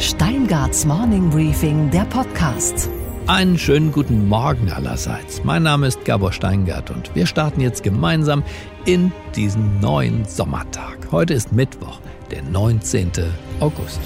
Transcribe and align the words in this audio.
Steingarts 0.00 0.86
Morning 0.86 1.28
Briefing, 1.28 1.90
der 1.90 2.06
Podcast. 2.06 2.88
Einen 3.26 3.58
schönen 3.58 3.92
guten 3.92 4.28
Morgen 4.28 4.70
allerseits. 4.70 5.44
Mein 5.44 5.62
Name 5.62 5.88
ist 5.88 6.06
Gabor 6.06 6.32
Steingart 6.32 6.90
und 6.90 7.14
wir 7.14 7.26
starten 7.26 7.60
jetzt 7.60 7.82
gemeinsam 7.82 8.42
in 8.86 9.12
diesen 9.36 9.78
neuen 9.80 10.24
Sommertag. 10.24 11.08
Heute 11.12 11.34
ist 11.34 11.52
Mittwoch, 11.52 12.00
der 12.30 12.42
19. 12.44 13.10
August. 13.60 14.00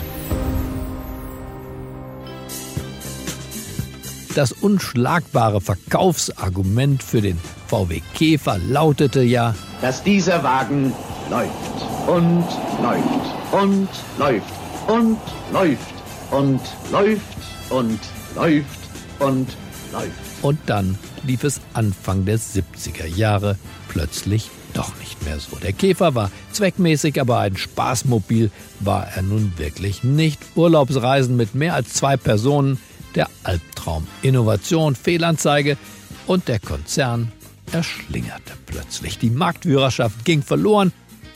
Das 4.35 4.51
unschlagbare 4.51 5.61
Verkaufsargument 5.61 7.05
für 7.05 7.21
den 7.21 7.39
VW 7.69 8.01
Käfer 8.15 8.59
lautete 8.59 9.23
ja, 9.23 9.55
dass 9.81 10.03
dieser 10.03 10.43
Wagen 10.43 10.93
läuft 11.31 12.09
und 12.09 12.45
läuft 12.83 13.53
und 13.53 13.89
läuft 14.19 14.64
und 14.87 15.19
läuft 15.53 15.95
und 16.31 16.61
läuft 16.91 17.23
und 17.71 17.99
läuft 18.35 18.79
und 19.19 19.49
läuft. 19.93 20.43
Und 20.43 20.59
dann 20.67 20.99
lief 21.23 21.45
es 21.45 21.61
Anfang 21.73 22.25
der 22.25 22.39
70er 22.39 23.07
Jahre 23.07 23.57
plötzlich 23.89 24.51
doch 24.75 24.93
nicht 24.99 25.25
mehr 25.25 25.39
so. 25.39 25.57
Der 25.57 25.73
Käfer 25.73 26.15
war 26.15 26.31
zweckmäßig, 26.53 27.21
aber 27.21 27.39
ein 27.39 27.57
Spaßmobil 27.57 28.51
war 28.81 29.07
er 29.15 29.23
nun 29.23 29.53
wirklich 29.57 30.03
nicht. 30.03 30.41
Urlaubsreisen 30.57 31.37
mit 31.37 31.55
mehr 31.55 31.75
als 31.75 31.95
zwei 31.95 32.17
Personen, 32.17 32.79
der 33.15 33.29
Albtraum. 33.45 34.07
Innovation, 34.23 34.97
Fehlanzeige 34.97 35.79
und 36.27 36.49
der 36.49 36.59
Konzern 36.59 37.31
erschlingerte 37.73 38.53
plötzlich. 38.67 39.19
Die 39.19 39.31
Marktführerschaft 39.31 40.25
ging 40.25 40.43
verloren 40.43 40.93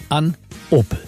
an 0.09 0.37
Opel. 0.71 0.99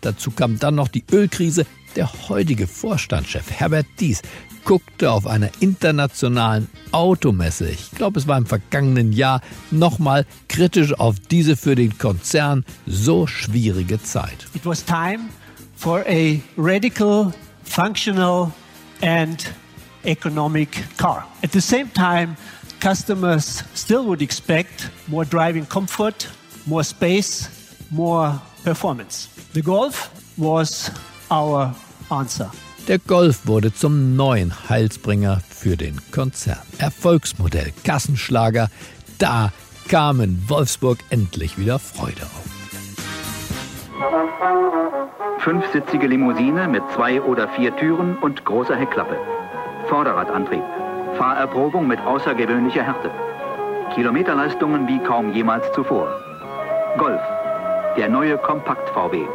Dazu 0.00 0.30
kam 0.30 0.58
dann 0.58 0.74
noch 0.74 0.88
die 0.88 1.04
Ölkrise. 1.12 1.66
Der 1.96 2.10
heutige 2.28 2.66
Vorstandschef 2.66 3.50
Herbert 3.50 3.86
Dies 4.00 4.22
guckte 4.64 5.12
auf 5.12 5.26
einer 5.26 5.50
internationalen 5.60 6.68
Automesse, 6.90 7.68
ich 7.68 7.90
glaube 7.92 8.18
es 8.18 8.26
war 8.26 8.38
im 8.38 8.46
vergangenen 8.46 9.12
Jahr, 9.12 9.40
nochmal 9.70 10.26
kritisch 10.48 10.98
auf 10.98 11.20
diese 11.20 11.56
für 11.56 11.74
den 11.74 11.96
Konzern 11.98 12.64
so 12.86 13.26
schwierige 13.26 14.02
Zeit. 14.02 14.46
It 14.54 14.64
was 14.64 14.84
time 14.84 15.28
for 15.76 16.04
a 16.08 16.40
radical, 16.56 17.32
functional 17.62 18.50
and 19.02 19.52
economic 20.04 20.84
car. 20.96 21.26
At 21.42 21.52
the 21.52 21.60
same 21.60 21.92
time, 21.92 22.36
customers 22.80 23.62
still 23.74 24.04
would 24.06 24.22
expect 24.22 24.90
more 25.06 25.24
driving 25.24 25.68
comfort, 25.68 26.28
more 26.66 26.82
space, 26.82 27.48
more 27.90 28.40
performance. 28.64 29.28
The 29.52 29.62
Golf 29.62 30.10
was 30.36 30.90
our 31.30 31.74
answer. 32.10 32.50
Der 32.88 32.98
Golf 32.98 33.46
wurde 33.46 33.72
zum 33.72 34.14
neuen 34.14 34.52
Heilsbringer 34.68 35.40
für 35.48 35.76
den 35.76 35.98
Konzern. 36.10 36.58
Erfolgsmodell, 36.78 37.72
Kassenschlager, 37.84 38.68
da 39.18 39.52
kam 39.88 40.20
in 40.20 40.42
Wolfsburg 40.48 40.98
endlich 41.10 41.56
wieder 41.56 41.78
Freude 41.78 42.22
auf. 42.22 42.44
Fünfsitzige 45.38 46.06
Limousine 46.06 46.68
mit 46.68 46.82
zwei 46.94 47.20
oder 47.20 47.48
vier 47.48 47.74
Türen 47.76 48.16
und 48.18 48.44
großer 48.44 48.76
Heckklappe. 48.76 49.16
Vorderradantrieb. 49.88 50.62
Fahrerprobung 51.16 51.86
mit 51.86 52.00
außergewöhnlicher 52.00 52.82
Härte. 52.82 53.10
Kilometerleistungen 53.94 54.88
wie 54.88 54.98
kaum 55.00 55.32
jemals 55.32 55.64
zuvor. 55.74 56.08
Golf. 56.98 57.20
Der 57.96 58.08
neue 58.08 58.36
Kompakt-VW. 58.38 59.26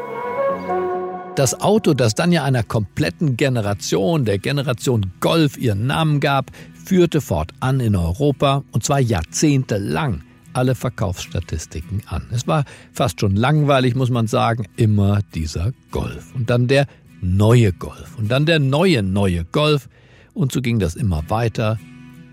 Das 1.40 1.62
Auto, 1.62 1.94
das 1.94 2.16
dann 2.16 2.34
ja 2.34 2.44
einer 2.44 2.64
kompletten 2.64 3.38
Generation, 3.38 4.26
der 4.26 4.40
Generation 4.40 5.14
Golf, 5.22 5.58
ihren 5.58 5.88
Namen 5.88 6.20
gab, 6.20 6.52
führte 6.84 7.22
fortan 7.22 7.80
in 7.80 7.96
Europa, 7.96 8.66
und 8.74 8.84
zwar 8.84 9.00
jahrzehntelang, 9.00 10.22
alle 10.52 10.76
Verkaufsstatistiken 10.76 12.04
an. 12.08 12.24
Es 12.34 12.46
war 12.46 12.66
fast 12.92 13.22
schon 13.22 13.38
langweilig, 13.38 13.96
muss 13.96 14.10
man 14.10 14.28
sagen, 14.28 14.66
immer 14.76 15.22
dieser 15.34 15.72
Golf. 15.92 16.36
Und 16.36 16.50
dann 16.50 16.68
der 16.68 16.88
neue 17.22 17.72
Golf. 17.72 18.18
Und 18.18 18.30
dann 18.30 18.46
der 18.46 18.60
neue, 18.60 19.02
neue 19.02 19.46
Golf. 19.46 19.88
Und 20.34 20.52
so 20.52 20.62
ging 20.62 20.78
das 20.80 20.98
immer 20.98 21.24
weiter 21.30 21.80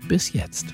bis 0.09 0.33
jetzt. 0.33 0.65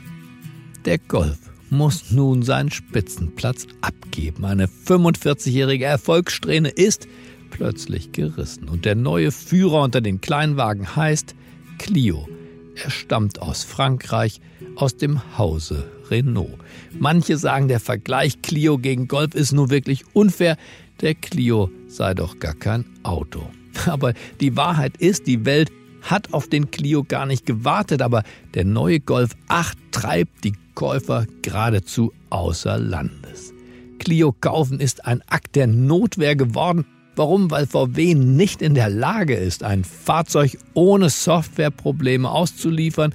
Der 0.85 0.97
Golf 0.97 1.37
muss 1.69 2.09
nun 2.09 2.41
seinen 2.41 2.71
Spitzenplatz 2.71 3.67
abgeben. 3.81 4.43
Eine 4.43 4.65
45-jährige 4.65 5.85
Erfolgssträhne 5.85 6.69
ist 6.69 7.07
plötzlich 7.53 8.11
gerissen. 8.11 8.67
Und 8.67 8.83
der 8.83 8.95
neue 8.95 9.31
Führer 9.31 9.83
unter 9.83 10.01
den 10.01 10.19
Kleinwagen 10.21 10.95
heißt 10.95 11.35
Clio. 11.77 12.27
Er 12.75 12.89
stammt 12.89 13.39
aus 13.39 13.63
Frankreich, 13.63 14.41
aus 14.75 14.97
dem 14.97 15.21
Hause 15.37 15.85
Renault. 16.09 16.57
Manche 16.99 17.37
sagen, 17.37 17.67
der 17.67 17.79
Vergleich 17.79 18.41
Clio 18.41 18.79
gegen 18.79 19.07
Golf 19.07 19.35
ist 19.35 19.51
nur 19.51 19.69
wirklich 19.69 20.03
unfair. 20.13 20.57
Der 21.01 21.13
Clio 21.13 21.69
sei 21.87 22.15
doch 22.15 22.39
gar 22.39 22.55
kein 22.55 22.85
Auto. 23.03 23.47
Aber 23.85 24.13
die 24.41 24.57
Wahrheit 24.57 24.97
ist, 24.97 25.27
die 25.27 25.45
Welt 25.45 25.71
hat 26.01 26.33
auf 26.33 26.49
den 26.49 26.71
Clio 26.71 27.03
gar 27.03 27.25
nicht 27.25 27.45
gewartet, 27.45 28.01
aber 28.01 28.23
der 28.55 28.65
neue 28.65 28.99
Golf 28.99 29.37
8 29.47 29.77
treibt 29.91 30.43
die 30.43 30.51
Käufer 30.75 31.27
geradezu 31.41 32.11
außer 32.29 32.77
Landes. 32.77 33.53
Clio 33.99 34.33
kaufen 34.33 34.81
ist 34.81 35.05
ein 35.05 35.21
Akt 35.27 35.55
der 35.55 35.67
Notwehr 35.67 36.35
geworden. 36.35 36.85
Warum? 37.15 37.51
Weil 37.51 37.67
VW 37.67 38.15
nicht 38.15 38.61
in 38.61 38.73
der 38.73 38.89
Lage 38.89 39.35
ist, 39.35 39.63
ein 39.63 39.83
Fahrzeug 39.83 40.57
ohne 40.73 41.09
Softwareprobleme 41.09 42.29
auszuliefern. 42.29 43.13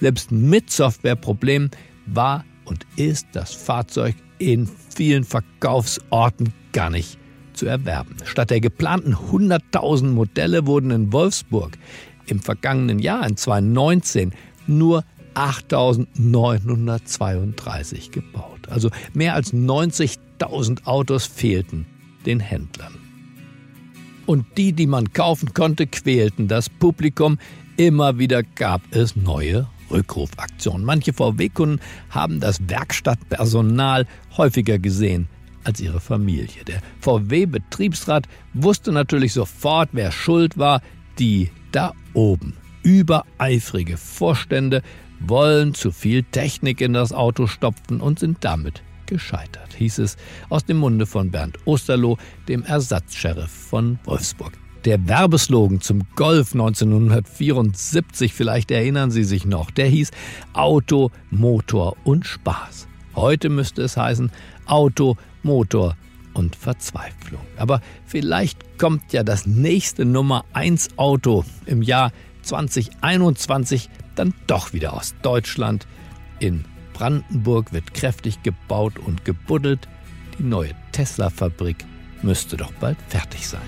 Selbst 0.00 0.32
mit 0.32 0.70
Softwareproblemen 0.70 1.70
war 2.06 2.44
und 2.64 2.86
ist 2.96 3.26
das 3.32 3.54
Fahrzeug 3.54 4.14
in 4.38 4.68
vielen 4.94 5.24
Verkaufsorten 5.24 6.52
gar 6.72 6.90
nicht 6.90 7.18
zu 7.54 7.66
erwerben. 7.66 8.16
Statt 8.24 8.50
der 8.50 8.60
geplanten 8.60 9.14
100.000 9.14 10.08
Modelle 10.08 10.66
wurden 10.66 10.90
in 10.90 11.12
Wolfsburg 11.12 11.78
im 12.26 12.40
vergangenen 12.40 12.98
Jahr, 12.98 13.24
in 13.26 13.36
2019, 13.36 14.32
nur 14.66 15.04
8.932 15.34 18.10
gebaut. 18.10 18.68
Also 18.68 18.90
mehr 19.14 19.34
als 19.34 19.54
90.000 19.54 20.84
Autos 20.84 21.24
fehlten 21.26 21.86
den 22.26 22.40
Händlern. 22.40 23.01
Und 24.26 24.46
die, 24.56 24.72
die 24.72 24.86
man 24.86 25.12
kaufen 25.12 25.52
konnte, 25.54 25.86
quälten 25.86 26.48
das 26.48 26.68
Publikum. 26.68 27.38
Immer 27.76 28.18
wieder 28.18 28.42
gab 28.42 28.82
es 28.90 29.16
neue 29.16 29.66
Rückrufaktionen. 29.90 30.84
Manche 30.84 31.12
VW-Kunden 31.12 31.80
haben 32.10 32.40
das 32.40 32.68
Werkstattpersonal 32.68 34.06
häufiger 34.36 34.78
gesehen 34.78 35.28
als 35.64 35.80
ihre 35.80 36.00
Familie. 36.00 36.64
Der 36.66 36.80
VW-Betriebsrat 37.00 38.26
wusste 38.54 38.92
natürlich 38.92 39.32
sofort, 39.32 39.90
wer 39.92 40.12
schuld 40.12 40.58
war. 40.58 40.80
Die 41.18 41.50
da 41.72 41.92
oben. 42.14 42.54
Übereifrige 42.82 43.96
Vorstände 43.96 44.82
wollen 45.20 45.74
zu 45.74 45.92
viel 45.92 46.22
Technik 46.24 46.80
in 46.80 46.94
das 46.94 47.12
Auto 47.12 47.46
stopfen 47.46 48.00
und 48.00 48.18
sind 48.18 48.38
damit 48.40 48.82
gescheitert, 49.12 49.74
hieß 49.76 49.98
es 49.98 50.16
aus 50.48 50.64
dem 50.64 50.78
Munde 50.78 51.04
von 51.04 51.30
Bernd 51.30 51.58
Osterloh, 51.66 52.16
dem 52.48 52.64
Ersatzsheriff 52.64 53.50
von 53.50 53.98
Wolfsburg. 54.04 54.52
Der 54.86 55.06
Werbeslogan 55.06 55.80
zum 55.80 56.02
Golf 56.16 56.54
1974, 56.54 58.32
vielleicht 58.32 58.70
erinnern 58.70 59.10
Sie 59.10 59.24
sich 59.24 59.44
noch, 59.44 59.70
der 59.70 59.86
hieß 59.86 60.10
Auto, 60.54 61.10
Motor 61.30 61.96
und 62.04 62.26
Spaß. 62.26 62.88
Heute 63.14 63.50
müsste 63.50 63.82
es 63.82 63.96
heißen 63.96 64.32
Auto, 64.66 65.16
Motor 65.42 65.96
und 66.32 66.56
Verzweiflung. 66.56 67.42
Aber 67.58 67.80
vielleicht 68.06 68.78
kommt 68.78 69.12
ja 69.12 69.22
das 69.22 69.46
nächste 69.46 70.04
Nummer 70.06 70.46
1 70.54 70.96
Auto 70.96 71.44
im 71.66 71.82
Jahr 71.82 72.10
2021 72.42 73.90
dann 74.14 74.34
doch 74.46 74.72
wieder 74.72 74.94
aus 74.94 75.14
Deutschland. 75.22 75.86
In 76.40 76.64
Brandenburg 77.02 77.72
wird 77.72 77.94
kräftig 77.94 78.44
gebaut 78.44 79.00
und 79.00 79.24
gebuddelt. 79.24 79.88
Die 80.38 80.44
neue 80.44 80.70
Tesla-Fabrik 80.92 81.84
müsste 82.22 82.56
doch 82.56 82.70
bald 82.74 82.96
fertig 83.08 83.48
sein. 83.48 83.60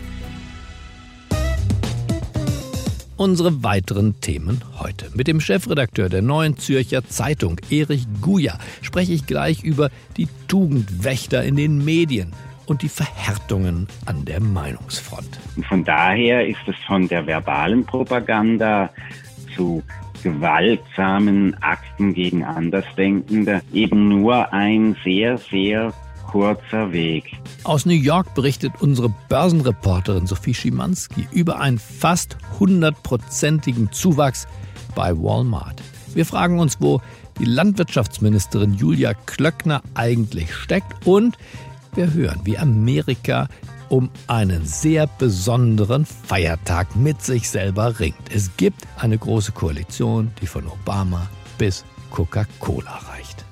Unsere 3.16 3.64
weiteren 3.64 4.20
Themen 4.20 4.62
heute. 4.78 5.10
Mit 5.14 5.26
dem 5.26 5.40
Chefredakteur 5.40 6.08
der 6.08 6.22
Neuen 6.22 6.58
Zürcher 6.58 7.04
Zeitung, 7.08 7.56
Erich 7.70 8.06
Guja, 8.20 8.56
spreche 8.82 9.12
ich 9.12 9.26
gleich 9.26 9.64
über 9.64 9.90
die 10.16 10.28
Tugendwächter 10.46 11.42
in 11.42 11.56
den 11.56 11.84
Medien 11.84 12.34
und 12.66 12.82
die 12.82 12.88
Verhärtungen 12.88 13.88
an 14.06 14.24
der 14.24 14.38
Meinungsfront. 14.38 15.40
Von 15.68 15.82
daher 15.82 16.46
ist 16.46 16.68
es 16.68 16.76
von 16.86 17.08
der 17.08 17.26
verbalen 17.26 17.84
Propaganda 17.84 18.90
zu 19.56 19.82
gewaltsamen 20.24 21.54
Akten 21.62 22.14
gegen 22.14 22.42
Andersdenkende 22.42 23.60
eben 23.72 24.08
nur 24.08 24.52
ein 24.52 24.96
sehr, 25.04 25.38
sehr 25.38 25.92
kurzer 26.26 26.92
Weg. 26.92 27.24
Aus 27.62 27.86
New 27.86 27.92
York 27.92 28.34
berichtet 28.34 28.72
unsere 28.80 29.14
Börsenreporterin 29.28 30.26
Sophie 30.26 30.54
Schimanski 30.54 31.28
über 31.30 31.60
einen 31.60 31.78
fast 31.78 32.36
hundertprozentigen 32.58 33.92
Zuwachs 33.92 34.48
bei 34.96 35.16
Walmart. 35.16 35.80
Wir 36.14 36.24
fragen 36.24 36.58
uns, 36.58 36.80
wo 36.80 37.00
die 37.38 37.44
Landwirtschaftsministerin 37.44 38.74
Julia 38.74 39.12
Klöckner 39.26 39.82
eigentlich 39.94 40.54
steckt 40.54 41.06
und 41.06 41.36
wir 41.94 42.12
hören, 42.12 42.40
wie 42.44 42.58
Amerika 42.58 43.46
um 43.94 44.10
einen 44.26 44.66
sehr 44.66 45.06
besonderen 45.06 46.04
Feiertag 46.04 46.96
mit 46.96 47.22
sich 47.22 47.48
selber 47.48 48.00
ringt. 48.00 48.34
Es 48.34 48.56
gibt 48.56 48.82
eine 48.98 49.16
große 49.16 49.52
Koalition, 49.52 50.32
die 50.42 50.48
von 50.48 50.66
Obama 50.66 51.28
bis 51.58 51.84
Coca-Cola 52.10 52.90
reicht. 52.90 53.44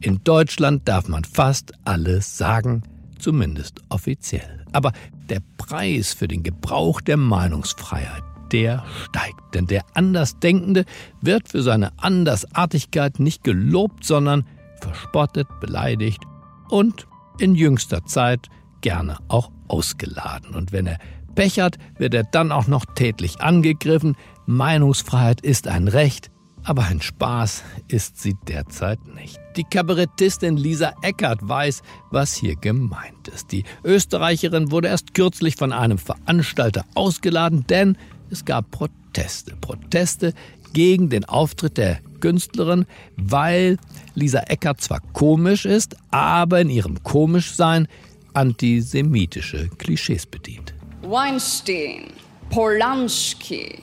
In 0.00 0.18
Deutschland 0.24 0.88
darf 0.88 1.06
man 1.06 1.22
fast 1.22 1.70
alles 1.84 2.36
sagen, 2.36 2.82
zumindest 3.20 3.82
offiziell. 3.88 4.66
Aber 4.72 4.90
der 5.28 5.42
Preis 5.58 6.12
für 6.12 6.26
den 6.26 6.42
Gebrauch 6.42 7.00
der 7.00 7.16
Meinungsfreiheit, 7.16 8.24
der 8.50 8.84
steigt. 9.04 9.54
Denn 9.54 9.68
der 9.68 9.84
Andersdenkende 9.94 10.86
wird 11.20 11.48
für 11.48 11.62
seine 11.62 11.92
Andersartigkeit 11.98 13.20
nicht 13.20 13.44
gelobt, 13.44 14.04
sondern 14.04 14.44
verspottet, 14.82 15.48
beleidigt 15.60 16.22
und 16.68 17.06
in 17.38 17.54
jüngster 17.54 18.04
Zeit 18.04 18.48
gerne 18.80 19.18
auch 19.28 19.50
ausgeladen. 19.68 20.54
Und 20.54 20.72
wenn 20.72 20.86
er 20.86 20.98
Pech 21.34 21.56
wird 21.56 22.14
er 22.14 22.24
dann 22.24 22.52
auch 22.52 22.66
noch 22.66 22.84
tätlich 22.84 23.40
angegriffen. 23.40 24.16
Meinungsfreiheit 24.44 25.40
ist 25.40 25.66
ein 25.66 25.88
Recht, 25.88 26.30
aber 26.62 26.84
ein 26.84 27.00
Spaß 27.00 27.62
ist 27.88 28.20
sie 28.20 28.36
derzeit 28.46 28.98
nicht. 29.14 29.40
Die 29.56 29.64
Kabarettistin 29.64 30.56
Lisa 30.56 30.92
Eckert 31.02 31.40
weiß, 31.40 31.82
was 32.10 32.34
hier 32.34 32.56
gemeint 32.56 33.28
ist. 33.28 33.50
Die 33.50 33.64
Österreicherin 33.82 34.70
wurde 34.70 34.88
erst 34.88 35.14
kürzlich 35.14 35.56
von 35.56 35.72
einem 35.72 35.98
Veranstalter 35.98 36.84
ausgeladen, 36.94 37.66
denn 37.66 37.96
es 38.30 38.44
gab 38.44 38.70
Proteste. 38.70 39.56
Proteste 39.60 40.34
gegen 40.72 41.08
den 41.08 41.24
Auftritt 41.24 41.76
der 41.78 41.98
Künstlerin, 42.20 42.86
weil 43.16 43.78
Lisa 44.14 44.40
Eckert 44.40 44.80
zwar 44.80 45.00
komisch 45.12 45.64
ist, 45.64 45.96
aber 46.10 46.60
in 46.60 46.70
ihrem 46.70 47.02
Komischsein 47.02 47.88
antisemitische 48.34 49.68
Klischees 49.78 50.26
bedient. 50.26 50.74
Weinstein, 51.02 52.12
Polanski, 52.50 53.82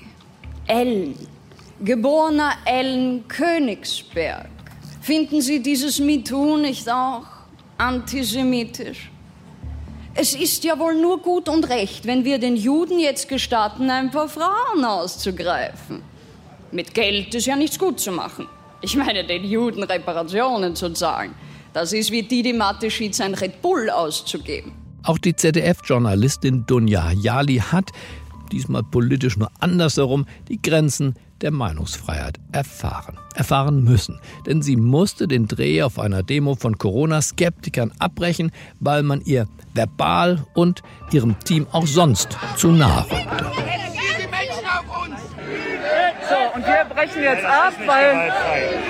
Ellen, 0.68 1.16
geborener 1.84 2.54
Ellen 2.66 3.28
Königsberg. 3.28 4.50
Finden 5.02 5.42
Sie 5.42 5.62
dieses 5.62 6.00
MeToo 6.00 6.58
nicht 6.58 6.90
auch 6.90 7.26
antisemitisch? 7.78 9.12
Es 10.16 10.34
ist 10.34 10.64
ja 10.64 10.78
wohl 10.78 11.00
nur 11.00 11.22
gut 11.22 11.48
und 11.48 11.70
recht, 11.70 12.06
wenn 12.06 12.26
wir 12.26 12.40
den 12.40 12.56
Juden 12.56 13.00
jetzt 13.00 13.30
gestatten, 13.30 13.90
ein 13.90 14.12
paar 14.12 14.28
Frauen 14.28 14.84
auszugreifen. 14.84 16.02
Mit 16.72 16.94
Geld 16.94 17.34
ist 17.34 17.48
ja 17.48 17.56
nichts 17.56 17.80
gut 17.80 18.00
zu 18.00 18.12
machen. 18.12 18.48
Ich 18.82 18.96
meine, 18.96 19.26
den 19.26 19.44
Juden 19.44 19.84
Reparationen 19.84 20.76
zu 20.76 20.94
zahlen. 20.94 21.34
Das 21.74 21.94
ist 21.94 22.12
wie 22.12 22.24
Didi 22.24 22.54
Mateschitz 22.54 23.20
ein 23.22 23.34
Red 23.34 23.62
Bull 23.62 23.90
auszugeben. 23.90 24.72
Auch 25.04 25.18
die 25.18 25.36
ZDF-Journalistin 25.36 26.66
Dunja 26.66 27.12
Jali 27.12 27.58
hat, 27.58 27.92
diesmal 28.52 28.84
politisch 28.84 29.38
nur 29.38 29.50
andersherum, 29.60 30.26
die 30.48 30.62
Grenzen 30.62 31.16
der 31.42 31.52
Meinungsfreiheit 31.52 32.38
erfahren. 32.52 33.18
Erfahren 33.34 33.84
müssen. 33.84 34.20
Denn 34.46 34.62
sie 34.62 34.76
musste 34.76 35.28
den 35.28 35.48
Dreh 35.48 35.84
auf 35.84 35.98
einer 35.98 36.22
Demo 36.22 36.56
von 36.56 36.78
Corona-Skeptikern 36.78 37.94
abbrechen, 38.00 38.52
weil 38.80 39.04
man 39.04 39.22
ihr 39.22 39.48
verbal 39.74 40.46
und 40.54 40.82
ihrem 41.12 41.40
Team 41.40 41.66
auch 41.72 41.88
sonst 41.88 42.38
zu 42.58 42.70
nahe 42.70 43.06
rückte. 43.10 43.89
So, 46.50 46.56
und 46.56 46.66
wir 46.66 46.86
brechen 46.86 47.24
jetzt 47.24 47.46
ab, 47.46 47.74
weil. 47.86 48.32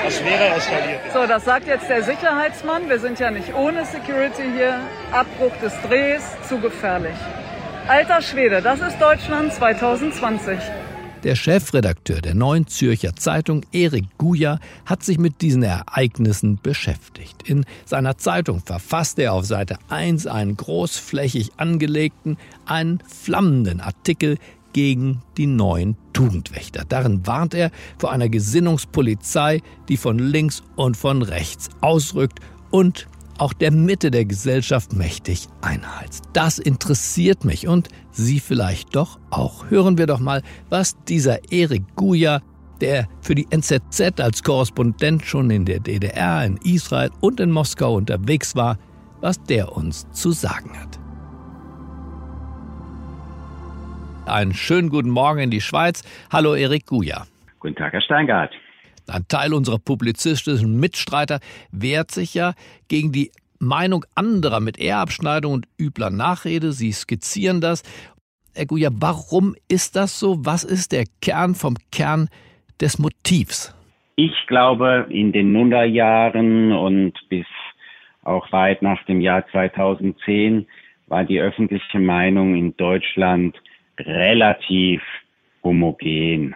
Das 0.03 0.23
wäre 0.23 0.55
eskaliert. 0.55 0.99
So, 1.13 1.25
das 1.25 1.45
sagt 1.45 1.67
jetzt 1.67 1.89
der 1.89 2.03
Sicherheitsmann. 2.03 2.89
Wir 2.89 2.99
sind 2.99 3.19
ja 3.19 3.31
nicht 3.31 3.53
ohne 3.53 3.85
Security 3.85 4.43
hier. 4.55 4.79
Abbruch 5.11 5.55
des 5.61 5.73
Drehs, 5.87 6.23
zu 6.47 6.59
gefährlich. 6.59 7.15
Alter 7.87 8.21
Schwede, 8.21 8.61
das 8.61 8.79
ist 8.81 8.99
Deutschland 8.99 9.53
2020. 9.53 10.59
Der 11.23 11.35
Chefredakteur 11.35 12.21
der 12.21 12.33
Neuen 12.33 12.67
Zürcher 12.67 13.13
Zeitung, 13.13 13.65
Erik 13.73 14.05
Guja, 14.17 14.59
hat 14.85 15.03
sich 15.03 15.17
mit 15.17 15.41
diesen 15.41 15.63
Ereignissen 15.63 16.59
beschäftigt. 16.61 17.43
In 17.43 17.65
seiner 17.85 18.17
Zeitung 18.17 18.61
verfasst 18.61 19.19
er 19.19 19.33
auf 19.33 19.45
Seite 19.45 19.79
1 19.89 20.27
einen 20.27 20.55
großflächig 20.55 21.51
angelegten, 21.57 22.37
einen 22.65 23.03
flammenden 23.05 23.81
Artikel 23.81 24.37
gegen 24.73 25.21
die 25.37 25.47
neuen 25.47 25.95
Tugendwächter. 26.13 26.83
Darin 26.87 27.25
warnt 27.25 27.53
er 27.53 27.71
vor 27.97 28.11
einer 28.11 28.29
Gesinnungspolizei, 28.29 29.61
die 29.87 29.97
von 29.97 30.19
links 30.19 30.63
und 30.75 30.97
von 30.97 31.21
rechts 31.21 31.69
ausrückt 31.81 32.39
und 32.71 33.07
auch 33.39 33.53
der 33.53 33.71
Mitte 33.71 34.11
der 34.11 34.25
Gesellschaft 34.25 34.93
mächtig 34.93 35.47
einheizt. 35.61 36.25
Das 36.33 36.59
interessiert 36.59 37.45
mich 37.45 37.67
und 37.67 37.87
Sie 38.11 38.39
vielleicht 38.39 38.95
doch 38.95 39.19
auch. 39.29 39.69
Hören 39.69 39.97
wir 39.97 40.07
doch 40.07 40.19
mal, 40.19 40.43
was 40.69 40.97
dieser 41.07 41.51
Erik 41.51 41.83
Guja, 41.95 42.41
der 42.81 43.07
für 43.21 43.35
die 43.35 43.47
NZZ 43.49 44.19
als 44.19 44.43
Korrespondent 44.43 45.25
schon 45.25 45.49
in 45.51 45.65
der 45.65 45.79
DDR, 45.79 46.45
in 46.45 46.57
Israel 46.57 47.11
und 47.21 47.39
in 47.39 47.51
Moskau 47.51 47.95
unterwegs 47.95 48.55
war, 48.55 48.77
was 49.21 49.41
der 49.43 49.75
uns 49.75 50.07
zu 50.11 50.31
sagen 50.31 50.77
hat. 50.77 50.98
Einen 54.29 54.53
schönen 54.53 54.89
guten 54.89 55.09
Morgen 55.09 55.39
in 55.39 55.49
die 55.49 55.61
Schweiz. 55.61 56.03
Hallo 56.31 56.53
Erik 56.53 56.85
Guja. 56.85 57.25
Guten 57.59 57.75
Tag, 57.75 57.93
Herr 57.93 58.01
Steingart. 58.01 58.53
Ein 59.07 59.27
Teil 59.27 59.53
unserer 59.53 59.79
publizistischen 59.79 60.79
Mitstreiter 60.79 61.39
wehrt 61.71 62.11
sich 62.11 62.35
ja 62.35 62.53
gegen 62.87 63.11
die 63.11 63.31
Meinung 63.59 64.05
anderer 64.15 64.59
mit 64.59 64.79
Ehrabschneidung 64.79 65.53
und 65.53 65.65
übler 65.79 66.11
Nachrede. 66.11 66.71
Sie 66.71 66.91
skizzieren 66.91 67.59
das. 67.59 67.83
Herr 68.55 68.67
Guja, 68.67 68.89
warum 68.93 69.55
ist 69.67 69.95
das 69.95 70.19
so? 70.19 70.37
Was 70.45 70.63
ist 70.63 70.91
der 70.91 71.05
Kern 71.21 71.55
vom 71.55 71.75
Kern 71.91 72.29
des 72.79 72.99
Motivs? 72.99 73.75
Ich 74.15 74.35
glaube, 74.47 75.07
in 75.09 75.31
den 75.31 75.53
Nullerjahren 75.53 76.71
und 76.71 77.13
bis 77.29 77.45
auch 78.23 78.51
weit 78.51 78.81
nach 78.81 79.03
dem 79.05 79.21
Jahr 79.21 79.45
2010 79.51 80.67
war 81.07 81.23
die 81.23 81.39
öffentliche 81.39 81.99
Meinung 81.99 82.55
in 82.55 82.75
Deutschland 82.77 83.57
relativ 83.99 85.01
homogen. 85.63 86.55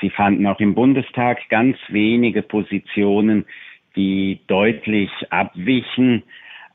Sie 0.00 0.10
fanden 0.10 0.46
auch 0.46 0.60
im 0.60 0.74
Bundestag 0.74 1.48
ganz 1.48 1.76
wenige 1.88 2.42
Positionen, 2.42 3.46
die 3.96 4.40
deutlich 4.46 5.10
abwichen, 5.30 6.22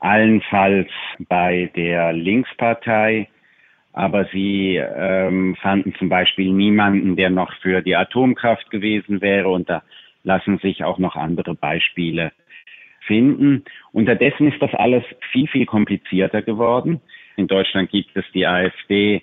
allenfalls 0.00 0.90
bei 1.28 1.70
der 1.74 2.12
Linkspartei. 2.12 3.28
Aber 3.92 4.26
sie 4.26 4.76
ähm, 4.76 5.56
fanden 5.62 5.94
zum 5.94 6.08
Beispiel 6.08 6.52
niemanden, 6.52 7.16
der 7.16 7.30
noch 7.30 7.52
für 7.62 7.80
die 7.80 7.94
Atomkraft 7.94 8.70
gewesen 8.70 9.20
wäre. 9.20 9.48
Und 9.48 9.70
da 9.70 9.82
lassen 10.24 10.58
sich 10.58 10.82
auch 10.82 10.98
noch 10.98 11.16
andere 11.16 11.54
Beispiele 11.54 12.32
finden. 13.06 13.64
Unterdessen 13.92 14.50
ist 14.50 14.60
das 14.60 14.74
alles 14.74 15.04
viel, 15.30 15.46
viel 15.46 15.66
komplizierter 15.66 16.42
geworden. 16.42 17.00
In 17.36 17.46
Deutschland 17.46 17.90
gibt 17.90 18.16
es 18.16 18.24
die 18.32 18.46
AfD, 18.46 19.22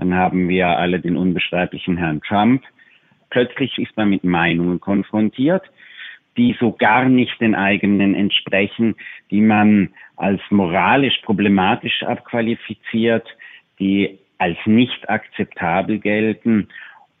dann 0.00 0.14
haben 0.14 0.48
wir 0.48 0.66
alle 0.66 0.98
den 0.98 1.18
unbeschreiblichen 1.18 1.98
Herrn 1.98 2.22
Trump. 2.22 2.62
Plötzlich 3.28 3.76
ist 3.76 3.94
man 3.98 4.08
mit 4.08 4.24
Meinungen 4.24 4.80
konfrontiert, 4.80 5.62
die 6.38 6.56
so 6.58 6.72
gar 6.72 7.04
nicht 7.04 7.38
den 7.38 7.54
eigenen 7.54 8.14
entsprechen, 8.14 8.96
die 9.30 9.42
man 9.42 9.90
als 10.16 10.40
moralisch 10.48 11.18
problematisch 11.22 12.02
abqualifiziert, 12.02 13.28
die 13.78 14.18
als 14.38 14.56
nicht 14.64 15.10
akzeptabel 15.10 15.98
gelten. 15.98 16.68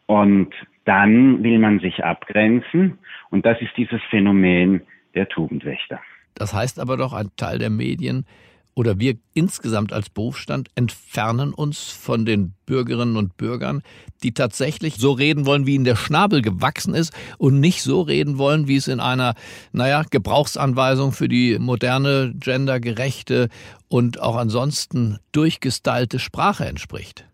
Und 0.06 0.54
dann 0.86 1.42
will 1.42 1.58
man 1.58 1.80
sich 1.80 2.02
abgrenzen. 2.02 2.98
Und 3.28 3.44
das 3.44 3.60
ist 3.60 3.76
dieses 3.76 4.00
Phänomen 4.08 4.80
der 5.14 5.28
Tugendwächter. 5.28 6.00
Das 6.34 6.54
heißt 6.54 6.80
aber 6.80 6.96
doch, 6.96 7.12
ein 7.12 7.28
Teil 7.36 7.58
der 7.58 7.68
Medien 7.68 8.24
oder 8.74 8.98
wir 8.98 9.14
insgesamt 9.34 9.92
als 9.92 10.10
Berufsstand 10.10 10.68
entfernen 10.74 11.52
uns 11.52 11.90
von 11.90 12.24
den 12.24 12.54
Bürgerinnen 12.66 13.16
und 13.16 13.36
Bürgern, 13.36 13.82
die 14.22 14.32
tatsächlich 14.32 14.96
so 14.96 15.12
reden 15.12 15.46
wollen, 15.46 15.66
wie 15.66 15.74
ihnen 15.74 15.84
der 15.84 15.96
Schnabel 15.96 16.42
gewachsen 16.42 16.94
ist 16.94 17.14
und 17.38 17.60
nicht 17.60 17.82
so 17.82 18.00
reden 18.00 18.38
wollen, 18.38 18.68
wie 18.68 18.76
es 18.76 18.88
in 18.88 19.00
einer, 19.00 19.34
naja, 19.72 20.02
Gebrauchsanweisung 20.10 21.12
für 21.12 21.28
die 21.28 21.58
moderne, 21.58 22.32
gendergerechte 22.34 23.48
und 23.88 24.20
auch 24.20 24.36
ansonsten 24.36 25.18
durchgestylte 25.32 26.18
Sprache 26.18 26.64
entspricht. 26.64 27.26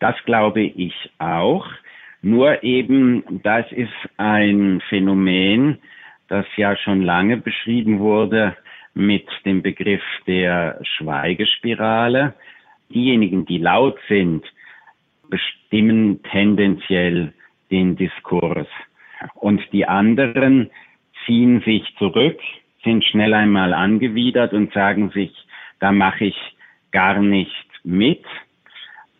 Das 0.00 0.16
glaube 0.24 0.62
ich 0.62 0.94
auch. 1.18 1.66
Nur 2.22 2.62
eben, 2.64 3.22
das 3.42 3.66
ist 3.70 3.92
ein 4.16 4.82
Phänomen, 4.88 5.78
das 6.28 6.44
ja 6.56 6.76
schon 6.76 7.02
lange 7.02 7.36
beschrieben 7.36 8.00
wurde 8.00 8.56
mit 8.96 9.28
dem 9.44 9.60
Begriff 9.60 10.02
der 10.26 10.80
Schweigespirale. 10.82 12.34
Diejenigen, 12.88 13.44
die 13.44 13.58
laut 13.58 13.98
sind, 14.08 14.42
bestimmen 15.28 16.22
tendenziell 16.22 17.34
den 17.70 17.96
Diskurs. 17.96 18.66
Und 19.34 19.60
die 19.72 19.86
anderen 19.86 20.70
ziehen 21.26 21.60
sich 21.60 21.82
zurück, 21.98 22.40
sind 22.84 23.04
schnell 23.04 23.34
einmal 23.34 23.74
angewidert 23.74 24.54
und 24.54 24.72
sagen 24.72 25.10
sich, 25.10 25.32
da 25.78 25.92
mache 25.92 26.26
ich 26.26 26.56
gar 26.90 27.20
nicht 27.20 27.66
mit. 27.84 28.24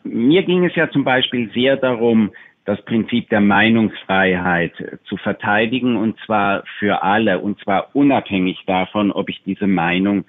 Mir 0.05 0.43
ging 0.45 0.65
es 0.65 0.75
ja 0.75 0.89
zum 0.91 1.05
Beispiel 1.05 1.51
sehr 1.53 1.77
darum, 1.77 2.31
das 2.67 2.83
Prinzip 2.83 3.31
der 3.31 3.41
Meinungsfreiheit 3.41 4.73
zu 5.05 5.17
verteidigen 5.17 5.97
und 5.97 6.19
zwar 6.27 6.65
für 6.79 7.03
alle 7.03 7.39
und 7.39 7.61
zwar 7.61 7.95
unabhängig 7.95 8.59
davon, 8.67 9.13
ob 9.13 9.29
ich 9.29 9.41
diese 9.45 9.69
Meinung 9.69 10.25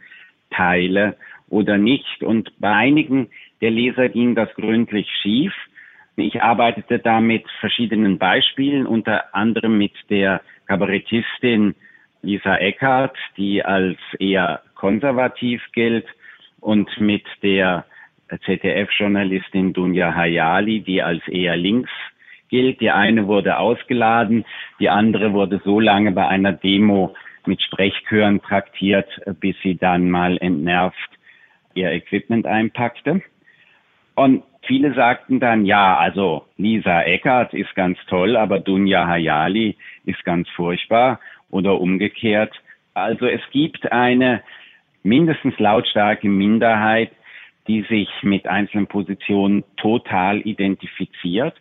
teile 0.51 1.17
oder 1.49 1.77
nicht. 1.77 2.23
Und 2.23 2.51
bei 2.59 2.71
einigen 2.71 3.29
der 3.61 3.71
Leser 3.71 4.09
ging 4.09 4.35
das 4.35 4.53
gründlich 4.53 5.09
schief. 5.21 5.53
Ich 6.15 6.41
arbeitete 6.41 6.99
da 6.99 7.19
mit 7.19 7.43
verschiedenen 7.59 8.19
Beispielen, 8.19 8.85
unter 8.85 9.35
anderem 9.35 9.77
mit 9.77 9.93
der 10.09 10.41
Kabarettistin 10.67 11.73
Lisa 12.21 12.55
Eckert, 12.57 13.17
die 13.35 13.65
als 13.65 13.97
eher 14.19 14.61
konservativ 14.75 15.61
gilt, 15.73 16.05
und 16.59 16.89
mit 16.99 17.23
der 17.43 17.85
ZDF-Journalistin 18.45 19.73
Dunja 19.73 20.13
Hayali, 20.13 20.81
die 20.81 21.01
als 21.01 21.25
eher 21.27 21.55
links 21.55 21.91
gilt. 22.49 22.81
Die 22.81 22.91
eine 22.91 23.27
wurde 23.27 23.57
ausgeladen, 23.57 24.45
die 24.79 24.89
andere 24.89 25.33
wurde 25.33 25.61
so 25.63 25.79
lange 25.79 26.11
bei 26.11 26.27
einer 26.27 26.53
Demo 26.53 27.15
mit 27.45 27.61
Sprechchören 27.61 28.41
traktiert, 28.41 29.07
bis 29.39 29.55
sie 29.63 29.77
dann 29.77 30.09
mal 30.09 30.37
entnervt 30.37 31.09
ihr 31.73 31.91
Equipment 31.91 32.45
einpackte. 32.45 33.21
Und 34.15 34.43
viele 34.63 34.93
sagten 34.93 35.39
dann, 35.39 35.65
ja, 35.65 35.95
also 35.97 36.45
Lisa 36.57 37.03
Eckert 37.03 37.53
ist 37.53 37.73
ganz 37.75 37.97
toll, 38.07 38.35
aber 38.35 38.59
Dunja 38.59 39.07
Hayali 39.07 39.77
ist 40.05 40.23
ganz 40.25 40.49
furchtbar 40.49 41.19
oder 41.49 41.79
umgekehrt. 41.79 42.53
Also 42.93 43.27
es 43.27 43.41
gibt 43.51 43.91
eine 43.91 44.41
mindestens 45.03 45.57
lautstarke 45.59 46.27
Minderheit, 46.27 47.11
die 47.67 47.83
sich 47.83 48.09
mit 48.23 48.47
einzelnen 48.47 48.87
Positionen 48.87 49.63
total 49.77 50.39
identifiziert 50.39 51.55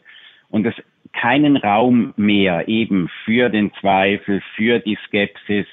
und 0.57 0.65
es 0.65 0.75
keinen 1.13 1.59
Raum 1.59 2.15
mehr 2.17 2.67
eben 2.67 3.11
für 3.27 3.51
den 3.51 3.75
Zweifel, 3.75 4.43
für 4.55 4.79
die 4.79 4.97
Skepsis, 5.07 5.67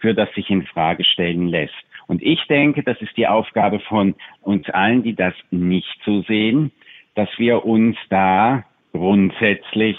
für 0.00 0.12
das 0.12 0.28
sich 0.34 0.50
in 0.50 0.66
Frage 0.66 1.04
stellen 1.04 1.46
lässt. 1.46 1.84
Und 2.08 2.20
ich 2.20 2.44
denke, 2.48 2.82
das 2.82 3.00
ist 3.00 3.16
die 3.16 3.28
Aufgabe 3.28 3.78
von 3.78 4.16
uns 4.42 4.68
allen, 4.70 5.04
die 5.04 5.14
das 5.14 5.34
nicht 5.52 6.00
so 6.04 6.22
sehen, 6.22 6.72
dass 7.14 7.28
wir 7.38 7.64
uns 7.64 7.96
da 8.10 8.64
grundsätzlich 8.92 9.96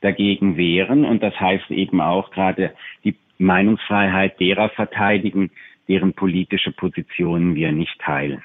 dagegen 0.00 0.56
wehren. 0.56 1.04
Und 1.04 1.24
das 1.24 1.34
heißt 1.40 1.68
eben 1.72 2.00
auch 2.00 2.30
gerade 2.30 2.72
die 3.02 3.16
Meinungsfreiheit 3.38 4.38
derer 4.38 4.68
verteidigen, 4.68 5.50
deren 5.88 6.12
politische 6.12 6.70
Positionen 6.70 7.56
wir 7.56 7.72
nicht 7.72 7.98
teilen 7.98 8.44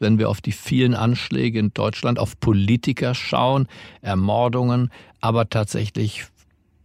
wenn 0.00 0.18
wir 0.18 0.28
auf 0.28 0.40
die 0.40 0.52
vielen 0.52 0.94
Anschläge 0.94 1.58
in 1.58 1.72
Deutschland, 1.72 2.18
auf 2.18 2.40
Politiker 2.40 3.14
schauen, 3.14 3.68
Ermordungen, 4.00 4.90
aber 5.20 5.48
tatsächlich 5.48 6.26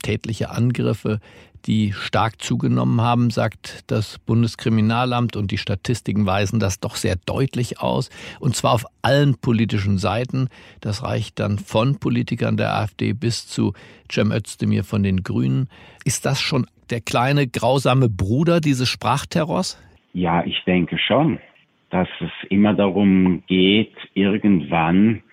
tätliche 0.03 0.51
Angriffe, 0.51 1.19
die 1.65 1.93
stark 1.93 2.43
zugenommen 2.43 3.01
haben, 3.01 3.31
sagt 3.31 3.85
das 3.87 4.19
Bundeskriminalamt 4.19 5.35
und 5.35 5.49
die 5.49 5.57
Statistiken 5.57 6.27
weisen 6.27 6.59
das 6.59 6.79
doch 6.79 6.95
sehr 6.95 7.15
deutlich 7.25 7.79
aus. 7.79 8.11
Und 8.39 8.55
zwar 8.55 8.73
auf 8.73 8.85
allen 9.01 9.35
politischen 9.35 9.97
Seiten. 9.97 10.49
Das 10.79 11.01
reicht 11.01 11.39
dann 11.39 11.57
von 11.57 11.97
Politikern 11.97 12.55
der 12.55 12.75
AfD 12.75 13.13
bis 13.13 13.47
zu 13.47 13.73
Cem 14.11 14.31
Özdemir 14.31 14.83
von 14.83 15.01
den 15.01 15.23
Grünen. 15.23 15.67
Ist 16.03 16.27
das 16.27 16.39
schon 16.39 16.67
der 16.91 17.01
kleine 17.01 17.47
grausame 17.47 18.09
Bruder 18.09 18.59
dieses 18.61 18.87
Sprachterrors? 18.87 19.79
Ja, 20.13 20.43
ich 20.45 20.63
denke 20.67 20.99
schon 20.99 21.39
dass 21.89 22.07
es 22.19 22.31
immer 22.49 22.73
darum 22.73 23.43
geht, 23.47 23.95
irgendwann 24.13 25.23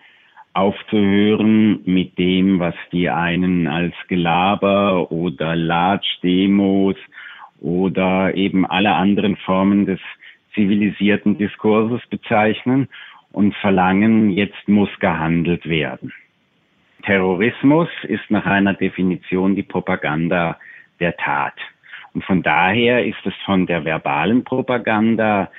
aufzuhören 0.54 1.80
mit 1.85 2.18
dem, 2.18 2.61
was 2.61 2.75
die 2.92 3.09
einen 3.09 3.66
als 3.66 3.94
Gelaber 4.09 5.11
oder 5.11 5.56
Large-Demos 5.56 6.97
oder 7.61 8.35
eben 8.35 8.66
alle 8.66 8.94
anderen 8.94 9.37
Formen 9.37 9.87
des 9.87 10.00
zivilisierten 10.54 11.38
Diskurses 11.38 12.06
bezeichnen 12.09 12.88
und 13.32 13.54
verlangen, 13.56 14.30
jetzt 14.30 14.68
muss 14.68 14.90
gehandelt 15.00 15.66
werden. 15.66 16.12
Terrorismus 17.04 17.88
ist 18.04 18.30
nach 18.30 18.47
einer 18.47 18.75
Definition 18.75 19.56
die 19.56 19.62
Propaganda 19.62 20.59
der 21.00 21.16
Tat. 21.16 21.54
Und 22.14 22.25
von 22.25 22.42
daher 22.42 23.04
ist 23.06 23.25
es 23.25 23.35
von 23.44 23.66
der 23.66 23.85
verbalen 23.85 24.44
Propaganda 24.44 25.50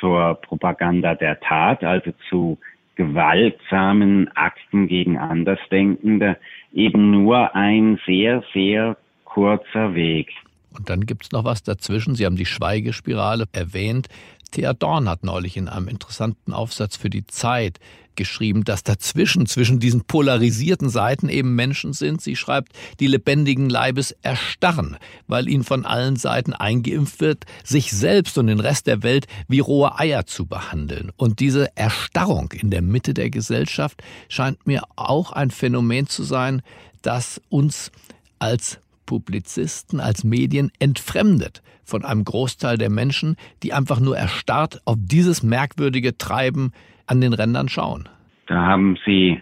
zur 0.00 0.34
Propaganda 0.34 1.14
der 1.14 1.40
Tat, 1.40 1.82
also 1.84 2.12
zu 2.28 2.58
gewaltsamen 2.96 4.28
Akten 4.36 4.86
gegen 4.86 5.18
Andersdenkende, 5.18 6.36
eben 6.72 7.10
nur 7.10 7.54
ein 7.54 7.98
sehr, 8.06 8.42
sehr 8.52 8.96
kurzer 9.24 9.94
Weg. 9.94 10.30
Und 10.76 10.90
dann 10.90 11.06
gibt 11.06 11.24
es 11.24 11.32
noch 11.32 11.44
was 11.44 11.62
dazwischen. 11.62 12.14
Sie 12.14 12.26
haben 12.26 12.36
die 12.36 12.46
Schweigespirale 12.46 13.46
erwähnt. 13.52 14.08
Thea 14.54 14.72
Dorn 14.72 15.08
hat 15.08 15.24
neulich 15.24 15.56
in 15.56 15.68
einem 15.68 15.88
interessanten 15.88 16.52
Aufsatz 16.52 16.96
für 16.96 17.10
die 17.10 17.26
Zeit 17.26 17.80
geschrieben, 18.14 18.62
dass 18.62 18.84
dazwischen, 18.84 19.46
zwischen 19.46 19.80
diesen 19.80 20.04
polarisierten 20.04 20.88
Seiten 20.88 21.28
eben 21.28 21.56
Menschen 21.56 21.92
sind. 21.92 22.22
Sie 22.22 22.36
schreibt, 22.36 22.72
die 23.00 23.08
lebendigen 23.08 23.68
Leibes 23.68 24.12
erstarren, 24.22 24.96
weil 25.26 25.48
ihnen 25.48 25.64
von 25.64 25.84
allen 25.84 26.14
Seiten 26.14 26.52
eingeimpft 26.52 27.20
wird, 27.20 27.44
sich 27.64 27.90
selbst 27.90 28.38
und 28.38 28.46
den 28.46 28.60
Rest 28.60 28.86
der 28.86 29.02
Welt 29.02 29.26
wie 29.48 29.58
rohe 29.58 29.98
Eier 29.98 30.26
zu 30.26 30.46
behandeln. 30.46 31.10
Und 31.16 31.40
diese 31.40 31.76
Erstarrung 31.76 32.52
in 32.52 32.70
der 32.70 32.82
Mitte 32.82 33.12
der 33.14 33.30
Gesellschaft 33.30 34.02
scheint 34.28 34.66
mir 34.66 34.82
auch 34.94 35.32
ein 35.32 35.50
Phänomen 35.50 36.06
zu 36.06 36.22
sein, 36.22 36.62
das 37.02 37.40
uns 37.48 37.90
als 38.38 38.78
Publizisten, 39.06 40.00
als 40.00 40.24
Medien 40.24 40.70
entfremdet 40.78 41.62
von 41.84 42.04
einem 42.04 42.24
Großteil 42.24 42.78
der 42.78 42.90
Menschen, 42.90 43.36
die 43.62 43.72
einfach 43.72 44.00
nur 44.00 44.16
erstarrt 44.16 44.80
auf 44.84 44.96
dieses 44.98 45.42
merkwürdige 45.42 46.16
Treiben 46.16 46.72
an 47.06 47.20
den 47.20 47.32
Rändern 47.32 47.68
schauen. 47.68 48.08
Da 48.46 48.66
haben 48.66 48.98
Sie 49.04 49.40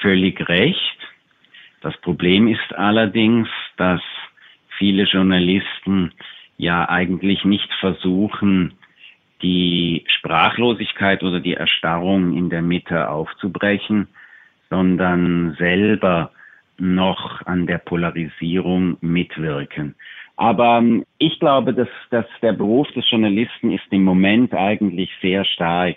völlig 0.00 0.48
recht. 0.48 0.78
Das 1.80 1.96
Problem 2.00 2.48
ist 2.48 2.74
allerdings, 2.74 3.48
dass 3.76 4.00
viele 4.78 5.04
Journalisten 5.04 6.12
ja 6.56 6.88
eigentlich 6.88 7.44
nicht 7.44 7.72
versuchen, 7.80 8.74
die 9.42 10.04
Sprachlosigkeit 10.18 11.22
oder 11.22 11.40
die 11.40 11.54
Erstarrung 11.54 12.36
in 12.36 12.50
der 12.50 12.62
Mitte 12.62 13.08
aufzubrechen, 13.08 14.08
sondern 14.68 15.54
selber 15.58 16.32
noch 16.78 17.44
an 17.46 17.66
der 17.66 17.78
Polarisierung 17.78 18.96
mitwirken. 19.00 19.94
Aber 20.36 20.78
ähm, 20.78 21.04
ich 21.18 21.38
glaube, 21.40 21.74
dass, 21.74 21.88
dass 22.10 22.26
der 22.42 22.52
Beruf 22.52 22.88
des 22.92 23.08
Journalisten 23.10 23.72
ist 23.72 23.84
im 23.90 24.04
Moment 24.04 24.54
eigentlich 24.54 25.10
sehr 25.20 25.44
stark, 25.44 25.96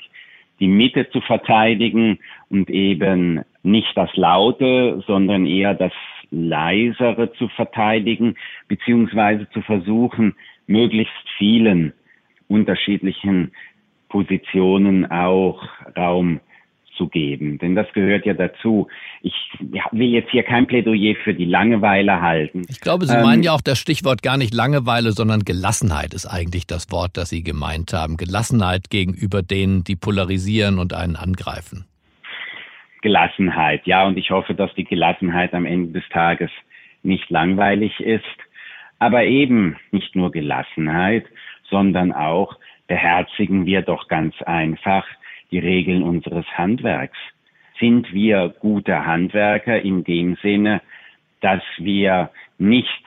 die 0.59 0.67
Mitte 0.67 1.09
zu 1.09 1.21
verteidigen 1.21 2.19
und 2.49 2.69
eben 2.69 3.41
nicht 3.63 3.95
das 3.95 4.09
Laute, 4.15 5.03
sondern 5.05 5.45
eher 5.45 5.73
das 5.73 5.93
Leisere 6.31 7.31
zu 7.33 7.49
verteidigen, 7.49 8.35
beziehungsweise 8.67 9.49
zu 9.49 9.61
versuchen, 9.61 10.35
möglichst 10.65 11.29
vielen 11.37 11.93
unterschiedlichen 12.47 13.51
Positionen 14.09 15.09
auch 15.11 15.63
Raum 15.97 16.39
zu 17.01 17.07
geben, 17.07 17.57
denn 17.57 17.73
das 17.73 17.91
gehört 17.93 18.27
ja 18.27 18.35
dazu. 18.35 18.87
Ich 19.23 19.33
will 19.91 20.09
jetzt 20.09 20.29
hier 20.29 20.43
kein 20.43 20.67
Plädoyer 20.67 21.15
für 21.23 21.33
die 21.33 21.45
Langeweile 21.45 22.21
halten. 22.21 22.61
Ich 22.69 22.79
glaube, 22.79 23.07
Sie 23.07 23.15
ähm, 23.15 23.23
meinen 23.23 23.41
ja 23.41 23.53
auch 23.53 23.61
das 23.61 23.79
Stichwort 23.79 24.21
gar 24.21 24.37
nicht 24.37 24.53
Langeweile, 24.53 25.11
sondern 25.11 25.39
Gelassenheit 25.39 26.13
ist 26.13 26.27
eigentlich 26.27 26.67
das 26.67 26.91
Wort, 26.91 27.17
das 27.17 27.29
Sie 27.29 27.41
gemeint 27.41 27.91
haben. 27.93 28.17
Gelassenheit 28.17 28.91
gegenüber 28.91 29.41
denen, 29.41 29.83
die 29.83 29.95
polarisieren 29.95 30.77
und 30.77 30.93
einen 30.93 31.15
angreifen. 31.15 31.85
Gelassenheit, 33.01 33.87
ja, 33.87 34.05
und 34.05 34.15
ich 34.19 34.29
hoffe, 34.29 34.53
dass 34.53 34.71
die 34.75 34.83
Gelassenheit 34.83 35.55
am 35.55 35.65
Ende 35.65 35.99
des 35.99 36.07
Tages 36.09 36.51
nicht 37.01 37.31
langweilig 37.31 37.99
ist, 37.99 38.23
aber 38.99 39.23
eben 39.23 39.75
nicht 39.89 40.15
nur 40.15 40.31
Gelassenheit, 40.31 41.25
sondern 41.67 42.11
auch 42.11 42.57
beherzigen 42.85 43.65
wir 43.65 43.81
doch 43.81 44.07
ganz 44.07 44.39
einfach 44.43 45.07
die 45.51 45.59
Regeln 45.59 46.03
unseres 46.03 46.45
Handwerks. 46.57 47.17
sind 47.79 48.13
wir 48.13 48.53
gute 48.59 49.05
Handwerker 49.05 49.81
in 49.81 50.03
dem 50.03 50.35
Sinne, 50.43 50.81
dass 51.39 51.63
wir 51.79 52.29
nicht 52.59 53.03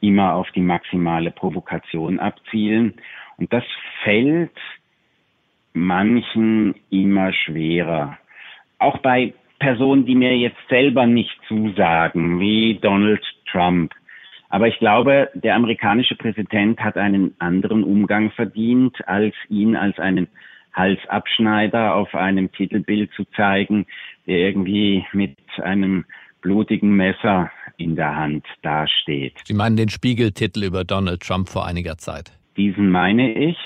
immer 0.00 0.34
auf 0.34 0.50
die 0.52 0.60
maximale 0.60 1.30
Provokation 1.30 2.20
abzielen. 2.20 2.94
Und 3.38 3.52
das 3.52 3.64
fällt 4.04 4.56
manchen 5.72 6.74
immer 6.90 7.32
schwerer. 7.32 8.18
Auch 8.78 8.98
bei 8.98 9.32
Personen, 9.58 10.06
die 10.06 10.14
mir 10.14 10.36
jetzt 10.36 10.60
selber 10.68 11.06
nicht 11.06 11.36
zusagen, 11.48 12.38
wie 12.38 12.78
Donald 12.80 13.24
Trump. 13.50 13.92
Aber 14.50 14.68
ich 14.68 14.78
glaube, 14.78 15.30
der 15.34 15.56
amerikanische 15.56 16.16
Präsident 16.16 16.80
hat 16.80 16.96
einen 16.96 17.34
anderen 17.38 17.82
Umgang 17.82 18.30
verdient, 18.30 18.96
als 19.08 19.34
ihn 19.48 19.76
als 19.76 19.98
einen 19.98 20.28
Halsabschneider 20.78 21.94
auf 21.94 22.14
einem 22.14 22.50
Titelbild 22.52 23.10
zu 23.12 23.24
zeigen, 23.36 23.86
der 24.26 24.38
irgendwie 24.38 25.04
mit 25.12 25.36
einem 25.62 26.04
blutigen 26.40 26.94
Messer 26.96 27.50
in 27.76 27.96
der 27.96 28.14
Hand 28.16 28.46
dasteht. 28.62 29.34
Sie 29.44 29.54
meinen 29.54 29.76
den 29.76 29.88
Spiegeltitel 29.88 30.64
über 30.64 30.84
Donald 30.84 31.20
Trump 31.20 31.48
vor 31.48 31.66
einiger 31.66 31.98
Zeit? 31.98 32.32
Diesen 32.56 32.90
meine 32.90 33.32
ich. 33.32 33.56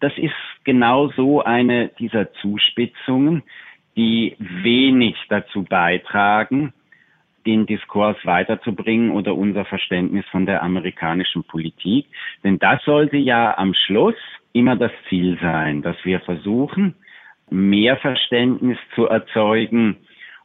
Das 0.00 0.12
ist 0.16 0.34
genau 0.64 1.10
so 1.12 1.42
eine 1.42 1.88
dieser 1.98 2.32
Zuspitzungen, 2.34 3.42
die 3.96 4.36
wenig 4.38 5.16
dazu 5.28 5.62
beitragen, 5.62 6.72
den 7.46 7.66
Diskurs 7.66 8.16
weiterzubringen 8.24 9.10
oder 9.10 9.34
unser 9.34 9.64
Verständnis 9.64 10.24
von 10.30 10.46
der 10.46 10.62
amerikanischen 10.62 11.44
Politik. 11.44 12.06
Denn 12.44 12.58
das 12.58 12.82
sollte 12.84 13.16
ja 13.16 13.56
am 13.56 13.74
Schluss 13.74 14.14
immer 14.52 14.76
das 14.76 14.92
Ziel 15.08 15.38
sein, 15.40 15.82
dass 15.82 15.96
wir 16.04 16.20
versuchen, 16.20 16.94
mehr 17.50 17.96
Verständnis 17.98 18.78
zu 18.94 19.06
erzeugen 19.06 19.96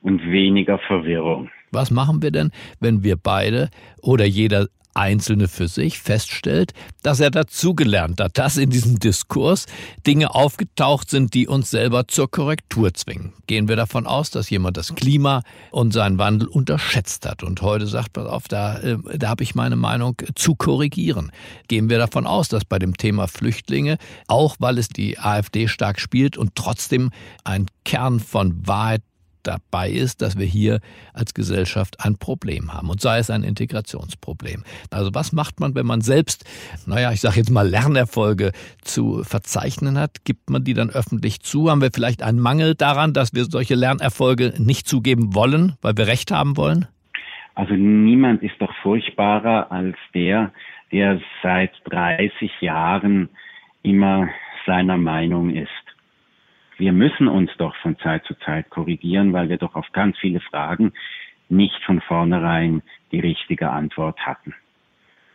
und 0.01 0.23
weniger 0.29 0.77
Verwirrung. 0.79 1.49
Was 1.71 1.89
machen 1.89 2.21
wir 2.21 2.31
denn, 2.31 2.51
wenn 2.79 3.03
wir 3.03 3.15
beide 3.15 3.69
oder 4.01 4.25
jeder 4.25 4.67
Einzelne 4.93 5.47
für 5.47 5.67
sich 5.67 5.99
feststellt, 5.99 6.73
dass 7.03 7.19
er 7.19 7.31
dazugelernt 7.31 8.19
hat, 8.19 8.37
dass 8.37 8.57
in 8.57 8.69
diesem 8.69 8.99
Diskurs 8.99 9.65
Dinge 10.05 10.33
aufgetaucht 10.35 11.09
sind, 11.09 11.33
die 11.33 11.47
uns 11.47 11.71
selber 11.71 12.07
zur 12.07 12.29
Korrektur 12.29 12.93
zwingen. 12.93 13.33
Gehen 13.47 13.67
wir 13.67 13.75
davon 13.75 14.05
aus, 14.07 14.31
dass 14.31 14.49
jemand 14.49 14.77
das 14.77 14.95
Klima 14.95 15.43
und 15.71 15.93
seinen 15.93 16.17
Wandel 16.17 16.47
unterschätzt 16.47 17.25
hat 17.25 17.43
und 17.43 17.61
heute 17.61 17.87
sagt, 17.87 18.13
pass 18.13 18.27
auf, 18.27 18.47
da, 18.47 18.79
äh, 18.79 18.97
da 19.17 19.29
habe 19.29 19.43
ich 19.43 19.55
meine 19.55 19.75
Meinung 19.75 20.15
zu 20.35 20.55
korrigieren. 20.55 21.31
Gehen 21.67 21.89
wir 21.89 21.97
davon 21.97 22.27
aus, 22.27 22.49
dass 22.49 22.65
bei 22.65 22.79
dem 22.79 22.97
Thema 22.97 23.27
Flüchtlinge, 23.27 23.97
auch 24.27 24.55
weil 24.59 24.77
es 24.77 24.89
die 24.89 25.19
AfD 25.19 25.67
stark 25.67 25.99
spielt 25.99 26.37
und 26.37 26.55
trotzdem 26.55 27.11
ein 27.43 27.67
Kern 27.83 28.19
von 28.19 28.67
Wahrheit 28.67 29.01
dabei 29.43 29.89
ist, 29.89 30.21
dass 30.21 30.37
wir 30.37 30.45
hier 30.45 30.79
als 31.13 31.33
Gesellschaft 31.33 32.03
ein 32.03 32.17
Problem 32.17 32.73
haben 32.73 32.89
und 32.89 33.01
sei 33.01 33.19
es 33.19 33.29
ein 33.29 33.43
Integrationsproblem. 33.43 34.63
Also 34.89 35.13
was 35.13 35.31
macht 35.33 35.59
man, 35.59 35.75
wenn 35.75 35.85
man 35.85 36.01
selbst, 36.01 36.45
naja, 36.85 37.11
ich 37.11 37.21
sage 37.21 37.37
jetzt 37.37 37.51
mal 37.51 37.67
Lernerfolge 37.67 38.51
zu 38.81 39.23
verzeichnen 39.23 39.97
hat? 39.97 40.23
Gibt 40.25 40.49
man 40.49 40.63
die 40.63 40.73
dann 40.73 40.89
öffentlich 40.89 41.41
zu? 41.41 41.69
Haben 41.69 41.81
wir 41.81 41.91
vielleicht 41.93 42.23
einen 42.23 42.39
Mangel 42.39 42.75
daran, 42.75 43.13
dass 43.13 43.33
wir 43.33 43.45
solche 43.45 43.75
Lernerfolge 43.75 44.53
nicht 44.57 44.87
zugeben 44.87 45.35
wollen, 45.35 45.77
weil 45.81 45.97
wir 45.97 46.07
Recht 46.07 46.31
haben 46.31 46.57
wollen? 46.57 46.87
Also 47.55 47.73
niemand 47.73 48.41
ist 48.43 48.55
doch 48.59 48.73
furchtbarer 48.81 49.71
als 49.71 49.97
der, 50.13 50.51
der 50.91 51.19
seit 51.43 51.71
30 51.89 52.51
Jahren 52.61 53.29
immer 53.83 54.29
seiner 54.65 54.97
Meinung 54.97 55.49
ist 55.49 55.69
wir 56.81 56.93
müssen 56.93 57.27
uns 57.27 57.51
doch 57.59 57.75
von 57.75 57.95
Zeit 57.99 58.25
zu 58.25 58.33
Zeit 58.39 58.71
korrigieren, 58.71 59.33
weil 59.33 59.49
wir 59.49 59.57
doch 59.57 59.75
auf 59.75 59.85
ganz 59.93 60.17
viele 60.17 60.39
Fragen 60.39 60.93
nicht 61.47 61.79
von 61.83 62.01
vornherein 62.01 62.81
die 63.11 63.19
richtige 63.19 63.69
Antwort 63.69 64.19
hatten. 64.25 64.55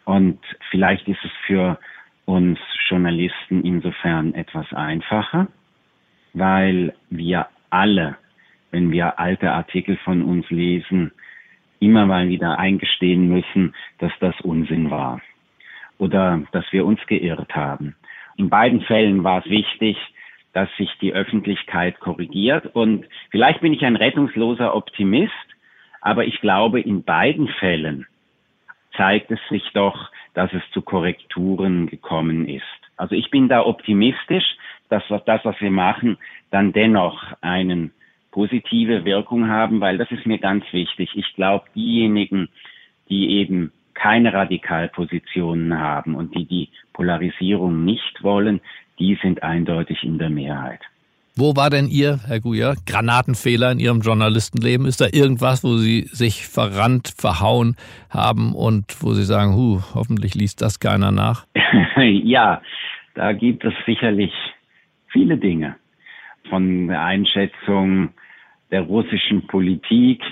Und 0.05 0.41
vielleicht 0.71 1.07
ist 1.07 1.25
es 1.25 1.31
für 1.47 1.79
uns 2.25 2.59
Journalisten 2.89 3.63
insofern 3.65 4.35
etwas 4.35 4.73
einfacher, 4.73 5.47
weil 6.33 6.95
wir 7.11 7.47
alle, 7.71 8.17
wenn 8.73 8.91
wir 8.91 9.21
alte 9.21 9.53
Artikel 9.53 9.97
von 9.99 10.23
uns 10.23 10.51
lesen, 10.51 11.13
immer 11.79 12.07
mal 12.07 12.29
wieder 12.29 12.59
eingestehen 12.59 13.29
müssen, 13.29 13.73
dass 13.99 14.13
das 14.19 14.35
Unsinn 14.41 14.91
war 14.91 15.21
oder 15.99 16.43
dass 16.51 16.65
wir 16.73 16.85
uns 16.85 16.99
geirrt 17.07 17.55
haben. 17.55 17.95
In 18.37 18.51
beiden 18.51 18.81
Fällen 18.81 19.23
war 19.23 19.45
es 19.45 19.51
wichtig, 19.51 19.97
dass 20.57 20.75
sich 20.79 20.91
die 21.03 21.13
Öffentlichkeit 21.13 22.01
korrigiert. 22.01 22.75
Und 22.75 23.05
vielleicht 23.31 23.61
bin 23.61 23.75
ich 23.75 23.85
ein 23.85 23.95
rettungsloser 23.95 24.75
Optimist, 24.75 25.35
aber 26.01 26.25
ich 26.25 26.41
glaube, 26.41 26.81
in 26.81 27.05
beiden 27.05 27.47
Fällen 27.47 28.07
zeigt 28.97 29.31
es 29.31 29.39
sich 29.51 29.63
doch, 29.75 30.11
dass 30.33 30.51
es 30.55 30.63
zu 30.73 30.81
Korrekturen 30.81 31.89
gekommen 31.89 32.49
ist. 32.49 32.63
Also 32.97 33.15
ich 33.15 33.31
bin 33.31 33.51
da 33.51 33.67
optimistisch, 33.67 34.57
dass 34.89 35.03
das, 35.27 35.45
was 35.45 35.61
wir 35.61 35.71
machen, 35.71 36.17
dann 36.51 36.73
dennoch 36.73 37.23
eine 37.43 37.91
positive 38.31 39.05
Wirkung 39.05 39.49
haben, 39.49 39.83
weil 39.83 39.99
das 39.99 40.11
ist 40.11 40.25
mir 40.25 40.39
ganz 40.39 40.65
wichtig. 40.73 41.11
Ich 41.17 41.35
glaube, 41.35 41.67
diejenigen, 41.75 42.49
die 43.11 43.29
eben 43.33 43.73
keine 43.97 44.33
Radikalpositionen 44.33 45.79
haben 45.79 46.15
und 46.15 46.35
die 46.35 46.45
die 46.45 46.69
Polarisierung 46.93 47.85
nicht 47.85 48.23
wollen, 48.23 48.61
die 48.99 49.19
sind 49.23 49.43
eindeutig 49.43 50.03
in 50.03 50.19
der 50.19 50.31
Mehrheit. 50.31 50.81
Wo 51.39 51.55
war 51.55 51.69
denn 51.69 51.89
Ihr, 51.89 52.19
Herr 52.27 52.41
Guyer, 52.41 52.77
Granatenfehler 52.87 53.73
in 53.73 53.79
Ihrem 53.79 54.01
Journalistenleben? 54.01 54.87
Ist 54.87 55.03
da 55.03 55.07
irgendwas, 55.13 55.63
wo 55.63 55.77
Sie 55.77 56.05
sich 56.05 56.47
verrannt, 56.47 57.13
verhauen 57.15 57.77
haben 58.09 58.55
und 58.55 58.85
wo 59.03 59.13
Sie 59.13 59.25
sagen, 59.25 59.55
hu, 59.55 59.83
hoffentlich 59.95 60.35
liest 60.35 60.63
das 60.63 60.81
keiner 60.81 61.13
nach? 61.13 61.47
ja, 61.97 62.63
da 63.15 63.33
gibt 63.33 63.65
es 63.65 63.75
sicherlich 63.85 64.33
viele 65.09 65.37
Dinge. 65.37 65.77
Von 66.49 66.89
der 66.89 67.03
Einschätzung 67.03 68.11
der 68.71 68.83
russischen 68.83 69.47
Politik 69.47 70.23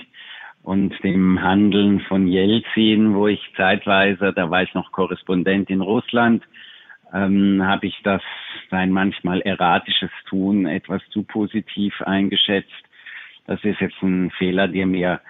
und 0.65 0.95
dem 1.03 1.43
Handeln 1.43 1.99
von 1.99 2.27
Jelzin, 2.27 3.13
wo 3.13 3.27
ich 3.27 3.39
zeitweise, 3.55 4.33
da 4.33 4.49
war 4.49 4.63
ich 4.63 4.73
noch 4.73 4.91
Korrespondent 4.91 5.69
in 5.69 5.79
Russland, 5.79 6.43
ähm, 7.13 7.61
habe 7.63 7.85
ich 7.85 8.01
das 8.03 8.23
sein 8.71 8.91
manchmal 8.91 9.41
erratisches 9.41 10.09
Tun 10.27 10.65
etwas 10.65 11.03
zu 11.11 11.21
positiv 11.21 12.01
eingeschätzt. 12.01 12.71
Das 13.45 13.63
ist 13.63 13.79
jetzt 13.79 14.01
ein 14.01 14.31
Fehler, 14.31 14.67
der 14.67 14.87
mir 14.87 15.21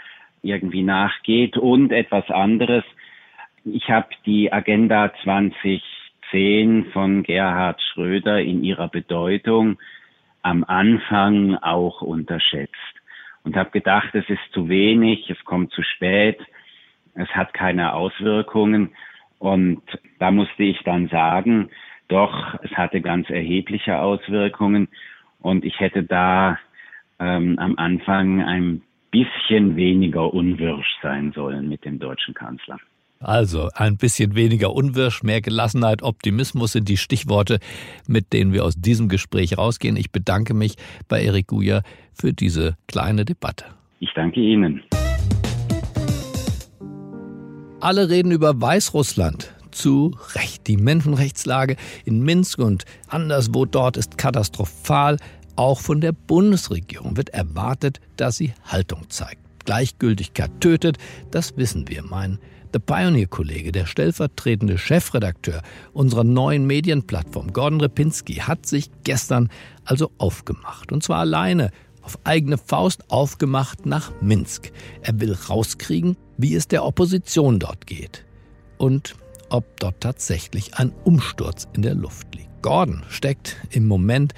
irgendwie 0.42 0.84
nachgeht. 0.84 1.58
Und 1.58 1.92
etwas 1.92 2.30
anderes. 2.32 2.86
Ich 3.66 3.90
habe 3.90 4.08
die 4.26 4.54
Agenda 4.54 5.12
2010 5.24 6.86
von 6.94 7.24
Gerhard 7.24 7.82
Schröder 7.82 8.40
in 8.40 8.64
ihrer 8.64 8.88
Bedeutung 8.88 9.80
am 10.44 10.64
Anfang 10.64 11.56
auch 11.56 12.02
unterschätzt 12.02 12.96
und 13.46 13.56
habe 13.56 13.70
gedacht, 13.70 14.14
es 14.14 14.28
ist 14.30 14.42
zu 14.52 14.68
wenig, 14.68 15.30
es 15.30 15.44
kommt 15.46 15.72
zu 15.72 15.84
spät, 15.84 16.40
es 17.14 17.30
hat 17.30 17.54
keine 17.54 17.94
Auswirkungen. 17.94 18.90
Und 19.40 19.82
da 20.20 20.32
musste 20.32 20.64
ich 20.64 20.80
dann 20.84 21.08
sagen, 21.08 21.70
doch, 22.08 22.60
es 22.64 22.72
hatte 22.72 23.02
ganz 23.02 23.30
erhebliche 23.30 24.00
Auswirkungen. 24.00 24.90
Und 25.40 25.64
ich 25.64 25.80
hätte 25.80 26.04
da 26.04 26.60
ähm, 27.20 27.58
am 27.60 27.78
Anfang 27.78 28.44
ein 28.44 28.82
bisschen 29.12 29.76
weniger 29.76 30.34
unwirsch 30.34 30.98
sein 31.02 31.32
sollen 31.32 31.70
mit 31.70 31.86
dem 31.86 32.00
deutschen 32.00 32.34
Kanzler. 32.34 32.80
Also 33.26 33.70
ein 33.74 33.98
bisschen 33.98 34.36
weniger 34.36 34.76
Unwirsch, 34.76 35.24
mehr 35.24 35.42
Gelassenheit, 35.42 36.04
Optimismus 36.04 36.74
sind 36.74 36.88
die 36.88 36.98
Stichworte, 36.98 37.58
mit 38.08 38.34
denen 38.34 38.54
wir 38.54 38.64
aus 38.64 38.76
diesem 38.78 39.10
Gespräch 39.10 39.58
rausgehen. 39.58 39.98
Ich 39.98 40.12
bedanke 40.12 40.54
mich 40.54 40.76
bei 41.08 41.24
Erik 41.24 41.48
Guja 41.48 41.82
für 42.14 42.34
diese 42.34 42.78
kleine 42.88 43.26
Debatte. 43.26 43.66
Ich 44.00 44.12
danke 44.14 44.42
Ihnen. 44.42 44.84
Alle 47.80 48.10
reden 48.12 48.32
über 48.32 48.62
Weißrussland. 48.62 49.52
Zu 49.72 50.16
Recht. 50.36 50.68
Die 50.68 50.78
Menschenrechtslage 50.78 51.78
in 52.06 52.22
Minsk 52.22 52.60
und 52.60 52.86
anderswo 53.08 53.66
dort 53.66 53.98
ist 53.98 54.20
katastrophal. 54.20 55.18
Auch 55.56 55.80
von 55.80 56.00
der 56.00 56.12
Bundesregierung 56.12 57.18
wird 57.18 57.30
erwartet, 57.30 58.00
dass 58.18 58.38
sie 58.38 58.54
Haltung 58.66 59.10
zeigt. 59.10 59.42
Gleichgültigkeit 59.66 60.52
tötet, 60.62 61.00
das 61.32 61.58
wissen 61.58 61.88
wir. 61.88 62.04
Mein 62.04 62.38
The 62.76 62.80
Pioneer-Kollege, 62.80 63.72
der 63.72 63.86
stellvertretende 63.86 64.78
Chefredakteur 64.78 65.62
unserer 65.94 66.26
neuen 66.26 66.68
Medienplattform, 66.68 67.54
Gordon 67.54 67.80
Repinski, 67.80 68.34
hat 68.34 68.66
sich 68.66 68.92
gestern 69.06 69.50
also 69.86 70.12
aufgemacht. 70.18 70.92
Und 70.92 71.02
zwar 71.02 71.20
alleine 71.20 71.72
auf 72.02 72.20
eigene 72.26 72.58
Faust 72.58 73.10
aufgemacht 73.10 73.86
nach 73.86 74.12
Minsk. 74.20 74.74
Er 75.04 75.18
will 75.22 75.32
rauskriegen, 75.32 76.18
wie 76.38 76.54
es 76.54 76.68
der 76.68 76.84
Opposition 76.84 77.60
dort 77.60 77.88
geht 77.88 78.26
und 78.78 79.16
ob 79.50 79.80
dort 79.80 80.02
tatsächlich 80.02 80.74
ein 80.74 80.92
Umsturz 81.06 81.70
in 81.72 81.82
der 81.82 81.96
Luft 81.96 82.36
liegt. 82.36 82.62
Gordon 82.62 83.04
steckt 83.08 83.56
im 83.70 83.88
Moment 83.88 84.34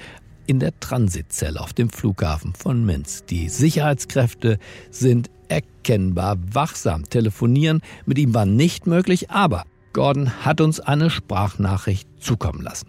in 0.46 0.60
der 0.60 0.80
Transitzelle 0.80 1.60
auf 1.60 1.74
dem 1.74 1.90
Flughafen 1.90 2.54
von 2.54 2.86
Minsk. 2.86 3.26
Die 3.26 3.50
Sicherheitskräfte 3.50 4.60
sind 4.92 5.32
erkennbar 5.50 6.38
wachsam. 6.52 7.10
Telefonieren 7.10 7.82
mit 8.06 8.18
ihm 8.18 8.34
war 8.34 8.46
nicht 8.46 8.88
möglich, 8.88 9.30
aber 9.30 9.64
Gordon 9.94 10.46
hat 10.46 10.62
uns 10.62 10.80
eine 10.80 11.10
Sprachnachricht 11.10 12.08
zukommen 12.20 12.62
lassen. 12.62 12.88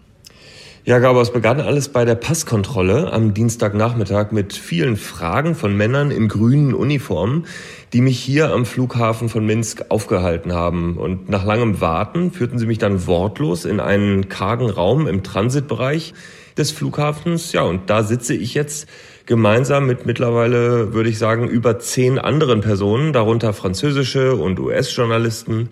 Ja, 0.85 0.97
Gabor, 0.99 1.21
es 1.21 1.31
begann 1.31 1.59
alles 1.59 1.89
bei 1.89 2.05
der 2.05 2.15
Passkontrolle 2.15 3.11
am 3.11 3.33
Dienstagnachmittag 3.33 4.31
mit 4.31 4.53
vielen 4.53 4.95
Fragen 4.95 5.53
von 5.53 5.75
Männern 5.75 6.09
in 6.09 6.27
grünen 6.29 6.73
Uniformen, 6.73 7.45
die 7.93 8.01
mich 8.01 8.17
hier 8.17 8.53
am 8.53 8.65
Flughafen 8.65 9.29
von 9.29 9.45
Minsk 9.45 9.85
aufgehalten 9.89 10.53
haben. 10.53 10.97
Und 10.97 11.29
nach 11.29 11.45
langem 11.45 11.81
Warten 11.81 12.31
führten 12.31 12.57
sie 12.57 12.65
mich 12.65 12.77
dann 12.77 13.05
wortlos 13.05 13.65
in 13.65 13.79
einen 13.79 14.29
kargen 14.29 14.69
Raum 14.69 15.05
im 15.05 15.21
Transitbereich 15.21 16.13
des 16.57 16.71
Flughafens. 16.71 17.51
Ja, 17.51 17.63
und 17.63 17.89
da 17.89 18.03
sitze 18.03 18.33
ich 18.33 18.53
jetzt 18.53 18.87
gemeinsam 19.29 19.85
mit 19.85 20.05
mittlerweile, 20.07 20.93
würde 20.93 21.09
ich 21.09 21.19
sagen, 21.19 21.47
über 21.47 21.79
zehn 21.79 22.19
anderen 22.19 22.61
Personen, 22.61 23.13
darunter 23.13 23.53
französische 23.53 24.35
und 24.35 24.59
US-Journalisten 24.59 25.69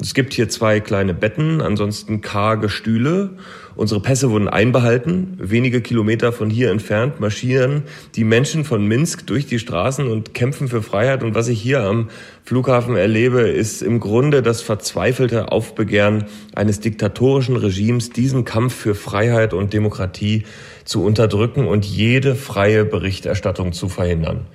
es 0.00 0.14
gibt 0.14 0.32
hier 0.32 0.48
zwei 0.48 0.78
kleine 0.78 1.12
Betten, 1.12 1.60
ansonsten 1.60 2.20
karge 2.20 2.68
Stühle. 2.68 3.30
Unsere 3.78 4.00
Pässe 4.00 4.32
wurden 4.32 4.48
einbehalten. 4.48 5.36
Wenige 5.38 5.80
Kilometer 5.80 6.32
von 6.32 6.50
hier 6.50 6.72
entfernt 6.72 7.20
marschieren 7.20 7.84
die 8.16 8.24
Menschen 8.24 8.64
von 8.64 8.84
Minsk 8.84 9.24
durch 9.28 9.46
die 9.46 9.60
Straßen 9.60 10.10
und 10.10 10.34
kämpfen 10.34 10.66
für 10.66 10.82
Freiheit. 10.82 11.22
Und 11.22 11.36
was 11.36 11.46
ich 11.46 11.62
hier 11.62 11.84
am 11.84 12.08
Flughafen 12.42 12.96
erlebe, 12.96 13.42
ist 13.42 13.82
im 13.82 14.00
Grunde 14.00 14.42
das 14.42 14.62
verzweifelte 14.62 15.52
Aufbegehren 15.52 16.24
eines 16.56 16.80
diktatorischen 16.80 17.54
Regimes, 17.54 18.10
diesen 18.10 18.44
Kampf 18.44 18.74
für 18.74 18.96
Freiheit 18.96 19.54
und 19.54 19.72
Demokratie 19.72 20.42
zu 20.84 21.04
unterdrücken 21.04 21.68
und 21.68 21.84
jede 21.84 22.34
freie 22.34 22.84
Berichterstattung 22.84 23.72
zu 23.72 23.88
verhindern. 23.88 24.48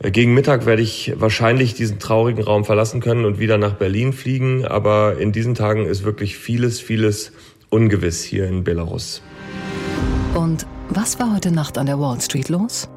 Äh, 0.00 0.10
gegen 0.10 0.34
Mittag 0.34 0.66
werde 0.66 0.82
ich 0.82 1.12
wahrscheinlich 1.14 1.74
diesen 1.74 2.00
traurigen 2.00 2.42
Raum 2.42 2.64
verlassen 2.64 3.00
können 3.00 3.24
und 3.24 3.38
wieder 3.38 3.56
nach 3.56 3.74
Berlin 3.74 4.12
fliegen. 4.12 4.64
Aber 4.64 5.16
in 5.20 5.30
diesen 5.30 5.54
Tagen 5.54 5.86
ist 5.86 6.02
wirklich 6.02 6.36
vieles, 6.36 6.80
vieles 6.80 7.30
ungewiss 7.70 8.22
hier 8.22 8.46
in 8.46 8.64
Belarus. 8.64 9.22
Und 10.34 10.66
was 10.90 11.18
war 11.18 11.34
heute 11.34 11.50
Nacht 11.50 11.78
an 11.78 11.86
der 11.86 11.98
Wall 11.98 12.20
Street 12.20 12.48
los? 12.48 12.88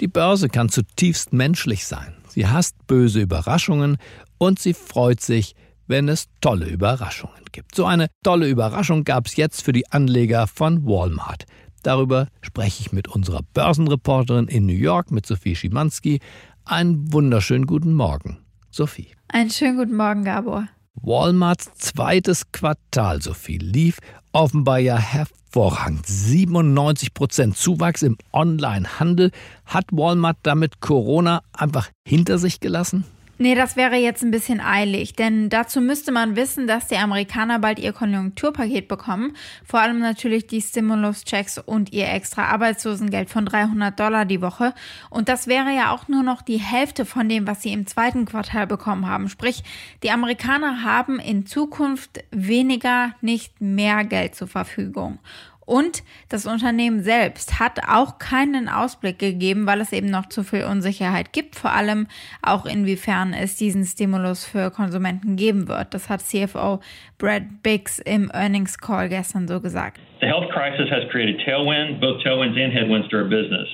Die 0.00 0.08
Börse 0.08 0.48
kann 0.48 0.68
zutiefst 0.68 1.32
menschlich 1.32 1.86
sein. 1.86 2.14
Sie 2.28 2.46
hasst 2.46 2.74
böse 2.86 3.20
Überraschungen 3.20 3.96
und 4.38 4.58
sie 4.58 4.74
freut 4.74 5.20
sich, 5.20 5.54
wenn 5.86 6.08
es 6.08 6.26
tolle 6.40 6.66
Überraschungen 6.66 7.44
gibt. 7.52 7.74
So 7.74 7.84
eine 7.84 8.08
tolle 8.22 8.48
Überraschung 8.48 9.04
gab 9.04 9.26
es 9.26 9.36
jetzt 9.36 9.62
für 9.62 9.72
die 9.72 9.90
Anleger 9.92 10.46
von 10.46 10.84
Walmart. 10.84 11.44
Darüber 11.82 12.28
spreche 12.40 12.80
ich 12.80 12.92
mit 12.92 13.08
unserer 13.08 13.42
Börsenreporterin 13.52 14.48
in 14.48 14.66
New 14.66 14.72
York, 14.72 15.10
mit 15.10 15.26
Sophie 15.26 15.54
Schimanski. 15.54 16.20
Einen 16.64 17.12
wunderschönen 17.12 17.66
guten 17.66 17.94
Morgen, 17.94 18.38
Sophie. 18.70 19.08
Einen 19.28 19.50
schönen 19.50 19.76
guten 19.76 19.96
Morgen, 19.96 20.24
Gabor. 20.24 20.66
Walmarts 21.00 21.72
zweites 21.74 22.50
Quartal, 22.52 23.20
Sophie, 23.20 23.58
lief 23.58 23.98
offenbar 24.32 24.78
ja 24.78 24.96
hervorragend. 24.96 26.06
97 26.06 27.14
Prozent 27.14 27.56
Zuwachs 27.56 28.02
im 28.02 28.16
Onlinehandel. 28.32 29.30
Hat 29.66 29.86
Walmart 29.92 30.38
damit 30.42 30.80
Corona 30.80 31.42
einfach 31.52 31.90
hinter 32.06 32.38
sich 32.38 32.60
gelassen? 32.60 33.04
Nee, 33.44 33.54
das 33.54 33.76
wäre 33.76 33.96
jetzt 33.96 34.22
ein 34.22 34.30
bisschen 34.30 34.58
eilig, 34.58 35.16
denn 35.16 35.50
dazu 35.50 35.82
müsste 35.82 36.12
man 36.12 36.34
wissen, 36.34 36.66
dass 36.66 36.86
die 36.86 36.96
Amerikaner 36.96 37.58
bald 37.58 37.78
ihr 37.78 37.92
Konjunkturpaket 37.92 38.88
bekommen, 38.88 39.36
vor 39.66 39.80
allem 39.80 39.98
natürlich 39.98 40.46
die 40.46 40.62
Stimulus-Checks 40.62 41.58
und 41.58 41.92
ihr 41.92 42.08
extra 42.08 42.46
Arbeitslosengeld 42.46 43.28
von 43.28 43.44
300 43.44 44.00
Dollar 44.00 44.24
die 44.24 44.40
Woche. 44.40 44.72
Und 45.10 45.28
das 45.28 45.46
wäre 45.46 45.76
ja 45.76 45.90
auch 45.90 46.08
nur 46.08 46.22
noch 46.22 46.40
die 46.40 46.56
Hälfte 46.56 47.04
von 47.04 47.28
dem, 47.28 47.46
was 47.46 47.60
sie 47.60 47.74
im 47.74 47.86
zweiten 47.86 48.24
Quartal 48.24 48.66
bekommen 48.66 49.06
haben. 49.06 49.28
Sprich, 49.28 49.62
die 50.02 50.10
Amerikaner 50.10 50.82
haben 50.82 51.18
in 51.18 51.44
Zukunft 51.44 52.24
weniger, 52.30 53.14
nicht 53.20 53.60
mehr 53.60 54.04
Geld 54.04 54.36
zur 54.36 54.48
Verfügung. 54.48 55.18
Und 55.66 56.02
das 56.28 56.46
Unternehmen 56.46 57.00
selbst 57.00 57.58
hat 57.60 57.80
auch 57.88 58.18
keinen 58.18 58.68
Ausblick 58.68 59.18
gegeben, 59.18 59.66
weil 59.66 59.80
es 59.80 59.92
eben 59.92 60.10
noch 60.10 60.28
zu 60.28 60.42
viel 60.42 60.64
Unsicherheit 60.64 61.32
gibt, 61.32 61.56
vor 61.56 61.72
allem 61.72 62.06
auch 62.42 62.66
inwiefern 62.66 63.32
es 63.32 63.56
diesen 63.56 63.84
Stimulus 63.84 64.44
für 64.44 64.70
Konsumenten 64.70 65.36
geben 65.36 65.68
wird. 65.68 65.94
Das 65.94 66.10
hat 66.10 66.20
CFO 66.20 66.80
Brad 67.18 67.62
Biggs 67.62 67.98
im 67.98 68.30
Earnings 68.34 68.78
Call 68.78 69.08
gestern 69.08 69.48
so 69.48 69.60
gesagt. 69.60 70.00
The 70.20 70.26
health 70.26 70.50
crisis 70.50 70.90
has 70.90 71.08
created 71.10 71.40
tailwinds, 71.46 72.00
both 72.00 72.22
tailwinds 72.22 72.58
and 72.58 72.72
headwinds 72.72 73.08
to 73.08 73.16
our 73.16 73.28
business. 73.28 73.68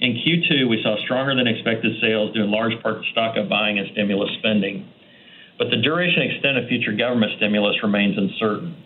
In 0.00 0.16
Q2, 0.16 0.68
we 0.68 0.82
saw 0.82 0.96
stronger 1.04 1.34
than 1.34 1.46
expected 1.46 1.92
sales 2.00 2.32
due 2.32 2.42
in 2.42 2.50
large 2.50 2.72
part 2.82 3.02
to 3.02 3.10
stock 3.10 3.36
up 3.36 3.50
buying 3.50 3.78
and 3.78 3.86
stimulus 3.92 4.30
spending. 4.38 4.88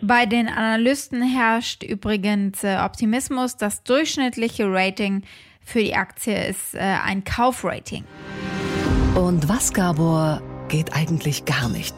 Bei 0.01 0.25
den 0.25 0.47
Analysten 0.47 1.21
herrscht 1.21 1.83
übrigens 1.83 2.63
äh, 2.63 2.77
Optimismus. 2.83 3.55
Das 3.55 3.83
durchschnittliche 3.83 4.65
Rating 4.67 5.23
für 5.61 5.79
die 5.79 5.95
Aktie 5.95 6.47
ist 6.47 6.75
äh, 6.75 6.79
ein 6.79 7.23
Kaufrating. 7.23 8.03
Und 9.15 9.47
was, 9.47 9.71
Gabor, 9.73 10.41
geht 10.67 10.93
eigentlich 10.93 11.45
gar 11.45 11.69
nicht? 11.69 11.95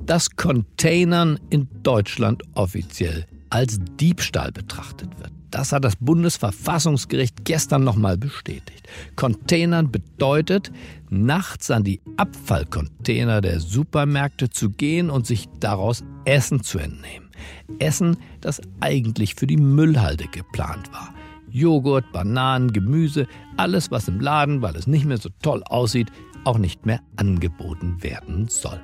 Dass 0.00 0.36
Containern 0.36 1.38
in 1.48 1.68
Deutschland 1.82 2.42
offiziell 2.54 3.24
als 3.50 3.78
Diebstahl 3.98 4.52
betrachtet 4.52 5.18
wird. 5.18 5.37
Das 5.50 5.72
hat 5.72 5.84
das 5.84 5.96
Bundesverfassungsgericht 5.96 7.44
gestern 7.44 7.82
nochmal 7.82 8.18
bestätigt. 8.18 8.86
Containern 9.16 9.90
bedeutet, 9.90 10.70
nachts 11.08 11.70
an 11.70 11.84
die 11.84 12.00
Abfallcontainer 12.16 13.40
der 13.40 13.60
Supermärkte 13.60 14.50
zu 14.50 14.70
gehen 14.70 15.08
und 15.08 15.26
sich 15.26 15.48
daraus 15.60 16.04
Essen 16.24 16.62
zu 16.62 16.78
entnehmen. 16.78 17.30
Essen, 17.78 18.18
das 18.40 18.60
eigentlich 18.80 19.36
für 19.36 19.46
die 19.46 19.56
Müllhalde 19.56 20.26
geplant 20.28 20.92
war. 20.92 21.14
Joghurt, 21.50 22.12
Bananen, 22.12 22.72
Gemüse, 22.72 23.26
alles, 23.56 23.90
was 23.90 24.08
im 24.08 24.20
Laden, 24.20 24.60
weil 24.60 24.76
es 24.76 24.86
nicht 24.86 25.06
mehr 25.06 25.16
so 25.16 25.30
toll 25.40 25.62
aussieht, 25.64 26.10
auch 26.44 26.58
nicht 26.58 26.84
mehr 26.84 27.00
angeboten 27.16 28.02
werden 28.02 28.48
soll. 28.48 28.80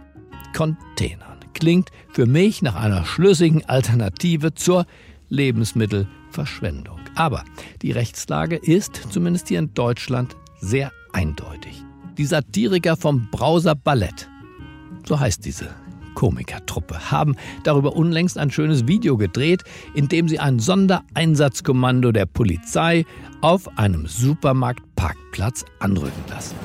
Containern 0.57 1.41
klingt 1.53 1.91
für 2.11 2.27
mich 2.27 2.63
nach 2.63 2.75
einer 2.75 3.05
schlüssigen 3.05 3.65
Alternative 3.67 4.55
zur 4.55 4.87
Lebensmittelverschwendung. 6.35 7.01
Aber 7.15 7.45
die 7.83 7.93
Rechtslage 7.93 8.57
ist, 8.57 8.97
zumindest 9.11 9.49
hier 9.49 9.59
in 9.59 9.73
Deutschland, 9.75 10.37
sehr 10.61 10.93
eindeutig. 11.13 11.83
Die 12.19 12.25
Satiriker 12.25 12.97
vom 12.97 13.29
Browser 13.31 13.75
Ballett, 13.75 14.29
so 15.07 15.19
heißt 15.19 15.45
diese 15.45 15.75
Komikertruppe, 16.15 17.11
haben 17.11 17.37
darüber 17.65 17.97
unlängst 17.97 18.39
ein 18.39 18.51
schönes 18.51 18.87
Video 18.87 19.17
gedreht, 19.17 19.63
in 19.95 20.09
dem 20.09 20.29
sie 20.29 20.39
ein 20.39 20.59
Sondereinsatzkommando 20.59 22.13
der 22.13 22.27
Polizei 22.27 23.05
auf 23.41 23.79
einem 23.79 24.07
Supermarktparkplatz 24.07 25.65
anrücken 25.81 26.25
lassen. 26.29 26.57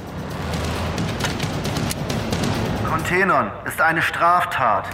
Containern 2.88 3.52
ist 3.66 3.82
eine 3.82 4.02
Straftat. 4.02 4.90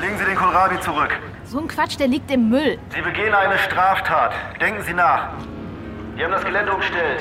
Legen 0.00 0.18
Sie 0.18 0.24
den 0.24 0.36
Kohlrabi 0.36 0.80
zurück. 0.80 1.10
So 1.52 1.58
ein 1.58 1.68
Quatsch, 1.68 1.98
der 1.98 2.08
liegt 2.08 2.30
im 2.30 2.48
Müll. 2.48 2.78
Sie 2.94 3.02
begehen 3.02 3.34
eine 3.34 3.58
Straftat. 3.58 4.32
Denken 4.58 4.82
Sie 4.84 4.94
nach. 4.94 5.34
Wir 6.16 6.24
haben 6.24 6.32
das 6.32 6.42
Gelände 6.46 6.72
umstellt. 6.72 7.20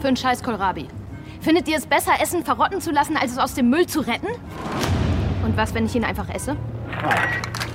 Für 0.00 0.08
einen 0.08 0.16
Scheiß 0.16 0.42
Kohlrabi. 0.42 0.88
Findet 1.40 1.68
ihr 1.68 1.76
es 1.76 1.86
besser, 1.86 2.10
Essen 2.20 2.44
verrotten 2.44 2.80
zu 2.80 2.90
lassen, 2.90 3.16
als 3.16 3.30
es 3.30 3.38
aus 3.38 3.54
dem 3.54 3.70
Müll 3.70 3.86
zu 3.86 4.00
retten? 4.00 4.26
Und 5.44 5.56
was, 5.56 5.72
wenn 5.74 5.86
ich 5.86 5.94
ihn 5.94 6.02
einfach 6.02 6.28
esse? 6.28 6.56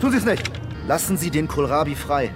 Tun 0.01 0.11
Sie 0.11 0.17
es 0.17 0.25
nicht. 0.25 0.51
Lassen 0.89 1.15
Sie 1.15 1.31
den 1.31 1.47
Kohlrabi 1.47 1.95
frei. 1.95 2.31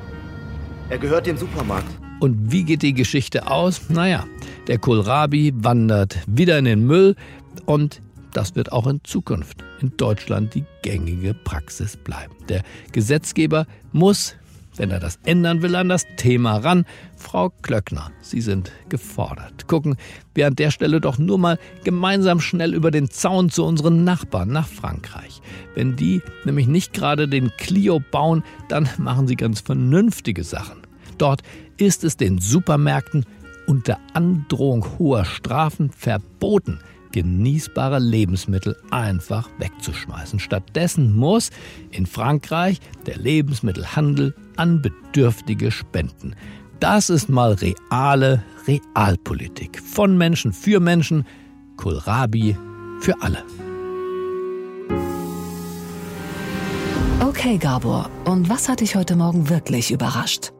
Er 0.87 0.97
gehört 0.97 1.25
dem 1.25 1.35
Supermarkt. 1.35 1.89
Und 2.21 2.53
wie 2.53 2.63
geht 2.63 2.83
die 2.83 2.93
Geschichte 2.93 3.47
aus? 3.51 3.89
Naja, 3.89 4.23
der 4.67 4.77
Kohlrabi 4.77 5.51
wandert 5.57 6.19
wieder 6.25 6.57
in 6.57 6.63
den 6.63 6.87
Müll 6.87 7.17
und 7.65 8.01
das 8.35 8.55
wird 8.55 8.71
auch 8.71 8.85
in 8.87 8.99
Zukunft 9.03 9.63
in 9.81 9.95
Deutschland 9.95 10.53
die 10.55 10.65
gängige 10.81 11.33
Praxis 11.33 11.95
bleiben. 11.95 12.35
Der 12.49 12.63
Gesetzgeber 12.91 13.65
muss, 13.93 14.35
wenn 14.75 14.91
er 14.91 14.99
das 14.99 15.19
ändern 15.23 15.61
will, 15.61 15.75
an 15.75 15.87
das 15.87 16.05
Thema 16.17 16.57
ran. 16.57 16.85
Frau 17.15 17.49
Klöckner, 17.61 18.11
Sie 18.19 18.41
sind 18.41 18.73
gefordert. 18.89 19.67
Gucken 19.67 19.95
wir 20.33 20.47
an 20.47 20.55
der 20.55 20.71
Stelle 20.71 20.99
doch 20.99 21.17
nur 21.17 21.37
mal 21.37 21.57
gemeinsam 21.85 22.41
schnell 22.41 22.73
über 22.73 22.91
den 22.91 23.09
Zaun 23.09 23.49
zu 23.49 23.63
unseren 23.63 24.03
Nachbarn 24.03 24.49
nach 24.49 24.67
Frankreich. 24.67 25.41
Wenn 25.73 25.95
die 25.95 26.21
nämlich 26.43 26.67
nicht 26.67 26.91
gerade 26.91 27.29
den 27.29 27.51
Clio 27.55 28.01
bauen, 28.11 28.43
dann 28.67 28.89
machen 28.97 29.27
sie 29.27 29.37
ganz 29.37 29.61
vernünftige 29.61 30.43
Sachen. 30.43 30.81
Dort 31.17 31.41
ist 31.77 32.03
es 32.03 32.17
den 32.17 32.39
Supermärkten 32.39 33.25
unter 33.65 33.97
Androhung 34.13 34.85
hoher 34.99 35.23
Strafen 35.23 35.89
verboten, 35.89 36.79
genießbare 37.15 37.97
Lebensmittel 37.97 38.75
einfach 38.91 39.49
wegzuschmeißen. 39.57 40.37
Stattdessen 40.37 41.15
muss 41.15 41.49
in 41.91 42.05
Frankreich 42.05 42.81
der 43.05 43.15
Lebensmittelhandel 43.17 44.35
an 44.57 44.81
Bedürftige 44.81 45.71
spenden. 45.71 46.35
Das 46.81 47.09
ist 47.09 47.29
mal 47.29 47.53
reale 47.53 48.43
Realpolitik. 48.67 49.81
Von 49.81 50.17
Menschen 50.17 50.51
für 50.51 50.81
Menschen, 50.81 51.25
Kohlrabi 51.77 52.57
für 52.99 53.21
alle. 53.21 53.43
Okay, 57.21 57.57
Gabor, 57.57 58.09
und 58.25 58.49
was 58.49 58.67
hat 58.67 58.81
dich 58.81 58.97
heute 58.97 59.15
Morgen 59.15 59.47
wirklich 59.47 59.89
überrascht? 59.91 60.51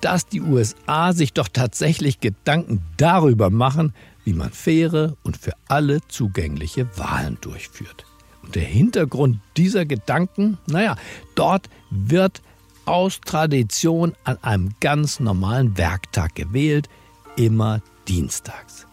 Dass 0.00 0.26
die 0.26 0.40
USA 0.40 1.12
sich 1.12 1.32
doch 1.32 1.48
tatsächlich 1.48 2.18
Gedanken 2.18 2.82
darüber 2.96 3.50
machen, 3.50 3.94
wie 4.24 4.32
man 4.32 4.50
faire 4.50 5.16
und 5.22 5.36
für 5.36 5.52
alle 5.68 6.00
zugängliche 6.08 6.88
Wahlen 6.96 7.38
durchführt. 7.40 8.04
Und 8.42 8.54
der 8.54 8.64
Hintergrund 8.64 9.38
dieser 9.56 9.86
Gedanken, 9.86 10.58
naja, 10.66 10.96
dort 11.34 11.68
wird 11.90 12.42
aus 12.84 13.20
Tradition 13.20 14.14
an 14.24 14.38
einem 14.42 14.74
ganz 14.80 15.20
normalen 15.20 15.76
Werktag 15.78 16.34
gewählt, 16.34 16.88
immer 17.36 17.80
dienstags. 18.08 18.86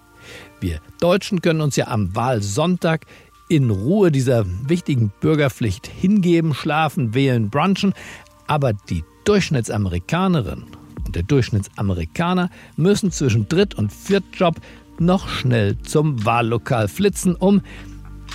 Wir 0.59 0.79
Deutschen 0.99 1.41
können 1.41 1.61
uns 1.61 1.75
ja 1.75 1.87
am 1.87 2.15
Wahlsonntag 2.15 3.05
in 3.49 3.69
Ruhe 3.69 4.11
dieser 4.11 4.45
wichtigen 4.69 5.11
Bürgerpflicht 5.19 5.87
hingeben, 5.87 6.53
schlafen, 6.53 7.13
wählen, 7.13 7.49
brunchen, 7.49 7.93
aber 8.47 8.71
die 8.73 9.03
Durchschnittsamerikanerin 9.25 10.65
und 11.05 11.15
der 11.15 11.23
Durchschnittsamerikaner 11.23 12.49
müssen 12.77 13.11
zwischen 13.11 13.49
Dritt- 13.49 13.75
und 13.75 13.91
Viertjob 13.91 14.61
noch 15.01 15.27
schnell 15.27 15.77
zum 15.79 16.25
Wahllokal 16.25 16.87
flitzen, 16.87 17.35
um 17.35 17.61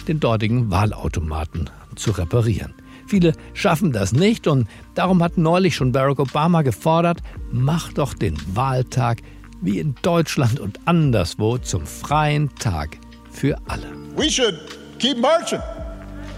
den 0.09 0.21
dortigen 0.21 0.71
Wahlautomaten 0.71 1.71
zu 1.95 2.11
reparieren. 2.11 2.75
Viele 3.07 3.33
schaffen 3.55 3.93
das 3.93 4.13
nicht 4.13 4.47
und 4.47 4.69
darum 4.95 5.23
hat 5.23 5.39
neulich 5.39 5.77
schon 5.77 5.93
Barack 5.93 6.19
Obama 6.19 6.63
gefordert, 6.63 7.19
mach 7.53 7.93
doch 7.93 8.15
den 8.15 8.37
Wahltag 8.55 9.23
wie 9.61 9.79
in 9.79 9.95
Deutschland 10.03 10.61
und 10.61 10.81
anderswo 10.85 11.59
zum 11.59 11.87
freien 11.87 12.55
Tag 12.57 12.99
für 13.31 13.57
alle. 13.69 13.87
We 14.17 14.31
should 14.31 14.59
keep 14.99 15.19
marching 15.19 15.61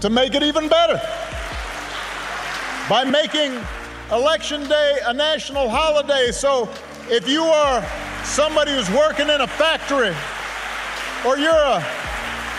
to 0.01 0.09
make 0.09 0.35
it 0.35 0.43
even 0.43 0.69
better. 0.69 1.01
By 2.87 3.03
making 3.09 3.51
election 4.11 4.67
day 4.67 4.99
a 5.07 5.13
national 5.13 5.69
holiday 5.69 6.31
so 6.31 6.67
if 7.11 7.27
you 7.27 7.43
are 7.43 7.83
somebody 8.23 8.71
who's 8.71 8.89
working 8.91 9.29
in 9.29 9.41
a 9.41 9.47
factory 9.47 10.15
or 11.25 11.37
you're 11.37 11.51
a 11.51 11.83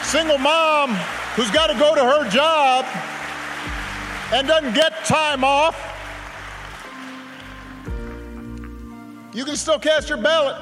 single 0.02 0.38
mom 0.38 0.96
who's 1.36 1.50
got 1.50 1.68
to 1.68 1.78
go 1.78 1.94
to 1.94 2.02
her 2.02 2.28
job 2.28 2.84
and 4.32 4.48
doesn't 4.48 4.74
get 4.74 5.04
time 5.04 5.44
off, 5.44 5.76
you 9.32 9.44
can 9.44 9.56
still 9.56 9.78
cast 9.78 10.08
your 10.08 10.18
ballot. 10.18 10.56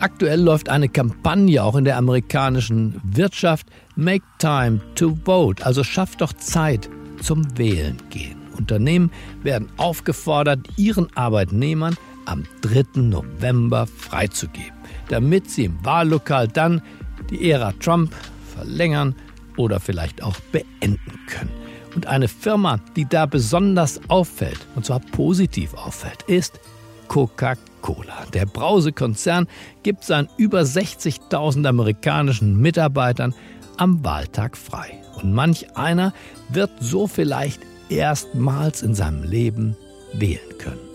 Aktuell 0.00 0.40
läuft 0.40 0.68
eine 0.68 0.88
Kampagne 0.88 1.60
auch 1.60 1.74
in 1.74 1.84
der 1.84 1.96
amerikanischen 1.96 3.00
Wirtschaft 3.02 3.66
Make 3.96 4.24
Time 4.38 4.80
to 4.94 5.16
Vote, 5.24 5.66
also 5.66 5.82
schafft 5.82 6.20
doch 6.20 6.32
Zeit 6.34 6.88
zum 7.20 7.58
Wählen 7.58 8.00
gehen. 8.10 8.38
Unternehmen 8.56 9.10
werden 9.42 9.68
aufgefordert, 9.76 10.60
ihren 10.76 11.08
Arbeitnehmern 11.16 11.96
am 12.28 12.44
3. 12.60 13.00
November 13.00 13.86
freizugeben, 13.86 14.76
damit 15.08 15.50
sie 15.50 15.64
im 15.64 15.84
Wahllokal 15.84 16.46
dann 16.46 16.82
die 17.30 17.50
Ära 17.50 17.72
Trump 17.80 18.14
verlängern 18.54 19.14
oder 19.56 19.80
vielleicht 19.80 20.22
auch 20.22 20.36
beenden 20.52 21.18
können. 21.26 21.50
Und 21.94 22.06
eine 22.06 22.28
Firma, 22.28 22.80
die 22.96 23.06
da 23.06 23.26
besonders 23.26 24.00
auffällt, 24.08 24.66
und 24.76 24.84
zwar 24.84 25.00
positiv 25.00 25.74
auffällt, 25.74 26.22
ist 26.24 26.60
Coca-Cola. 27.08 28.26
Der 28.34 28.46
Brausekonzern 28.46 29.48
gibt 29.82 30.04
seinen 30.04 30.28
über 30.36 30.60
60.000 30.60 31.66
amerikanischen 31.66 32.60
Mitarbeitern 32.60 33.34
am 33.78 34.04
Wahltag 34.04 34.56
frei. 34.56 35.02
Und 35.20 35.32
manch 35.32 35.76
einer 35.76 36.12
wird 36.50 36.70
so 36.78 37.06
vielleicht 37.06 37.62
erstmals 37.88 38.82
in 38.82 38.94
seinem 38.94 39.22
Leben 39.22 39.76
wählen 40.12 40.58
können. 40.58 40.87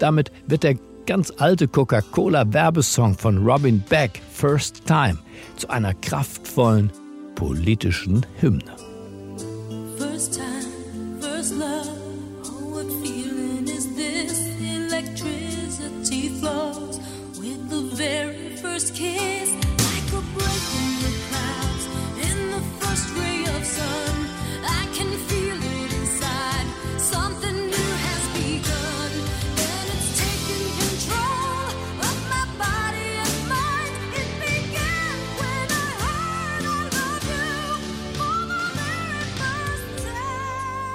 Damit 0.00 0.32
wird 0.46 0.64
der 0.64 0.76
ganz 1.06 1.30
alte 1.36 1.68
Coca-Cola-Werbesong 1.68 3.16
von 3.16 3.46
Robin 3.46 3.80
Beck, 3.88 4.20
First 4.32 4.86
Time, 4.86 5.18
zu 5.56 5.68
einer 5.68 5.94
kraftvollen 5.94 6.90
politischen 7.34 8.26
Hymne. 8.40 8.76
First 9.98 10.34
time, 10.34 11.20
first 11.20 11.54
love. 11.56 11.88
Oh, 12.44 12.74
what 12.74 12.86
feeling 13.02 13.64
is 13.66 13.86
this? 13.94 14.40
Electricity 14.60 16.30
flows 16.40 16.98
with 17.38 17.68
the 17.70 17.94
very 17.94 18.56
first 18.56 18.94
kiss, 18.94 19.29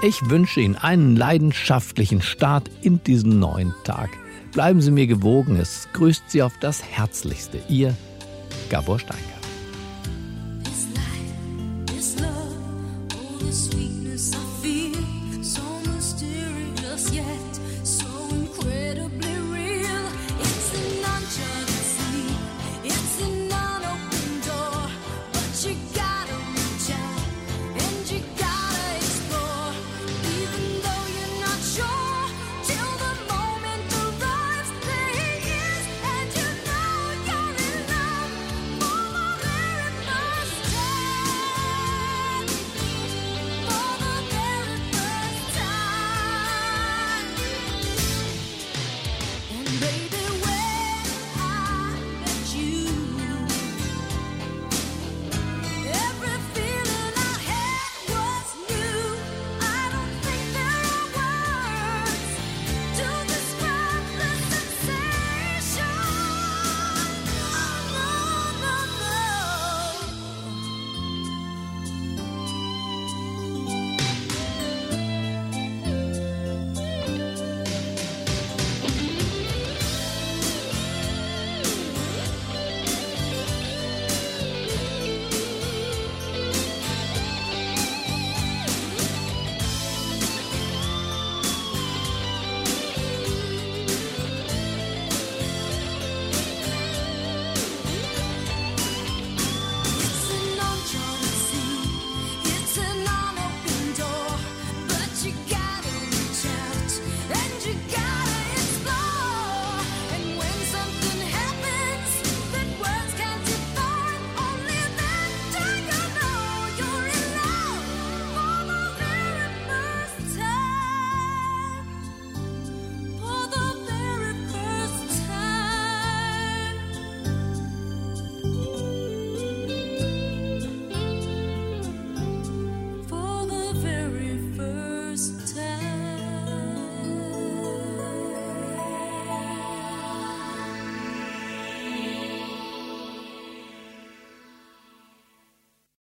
Ich 0.06 0.30
wünsche 0.30 0.62
Ihnen 0.62 0.76
einen 0.76 1.16
leidenschaftlichen 1.16 2.22
Start 2.22 2.70
in 2.84 3.04
diesen 3.04 3.40
neuen 3.40 3.74
Tag. 3.86 4.12
Bleiben 4.52 4.80
Sie 4.80 4.92
mir 4.92 5.08
gewogen, 5.08 5.56
es 5.56 5.88
grüßt 5.94 6.30
Sie 6.30 6.44
auf 6.44 6.54
das 6.60 6.84
Herzlichste. 6.84 7.58
Ihr 7.70 7.98
Gabor 8.70 9.00
Steingart. 9.00 9.35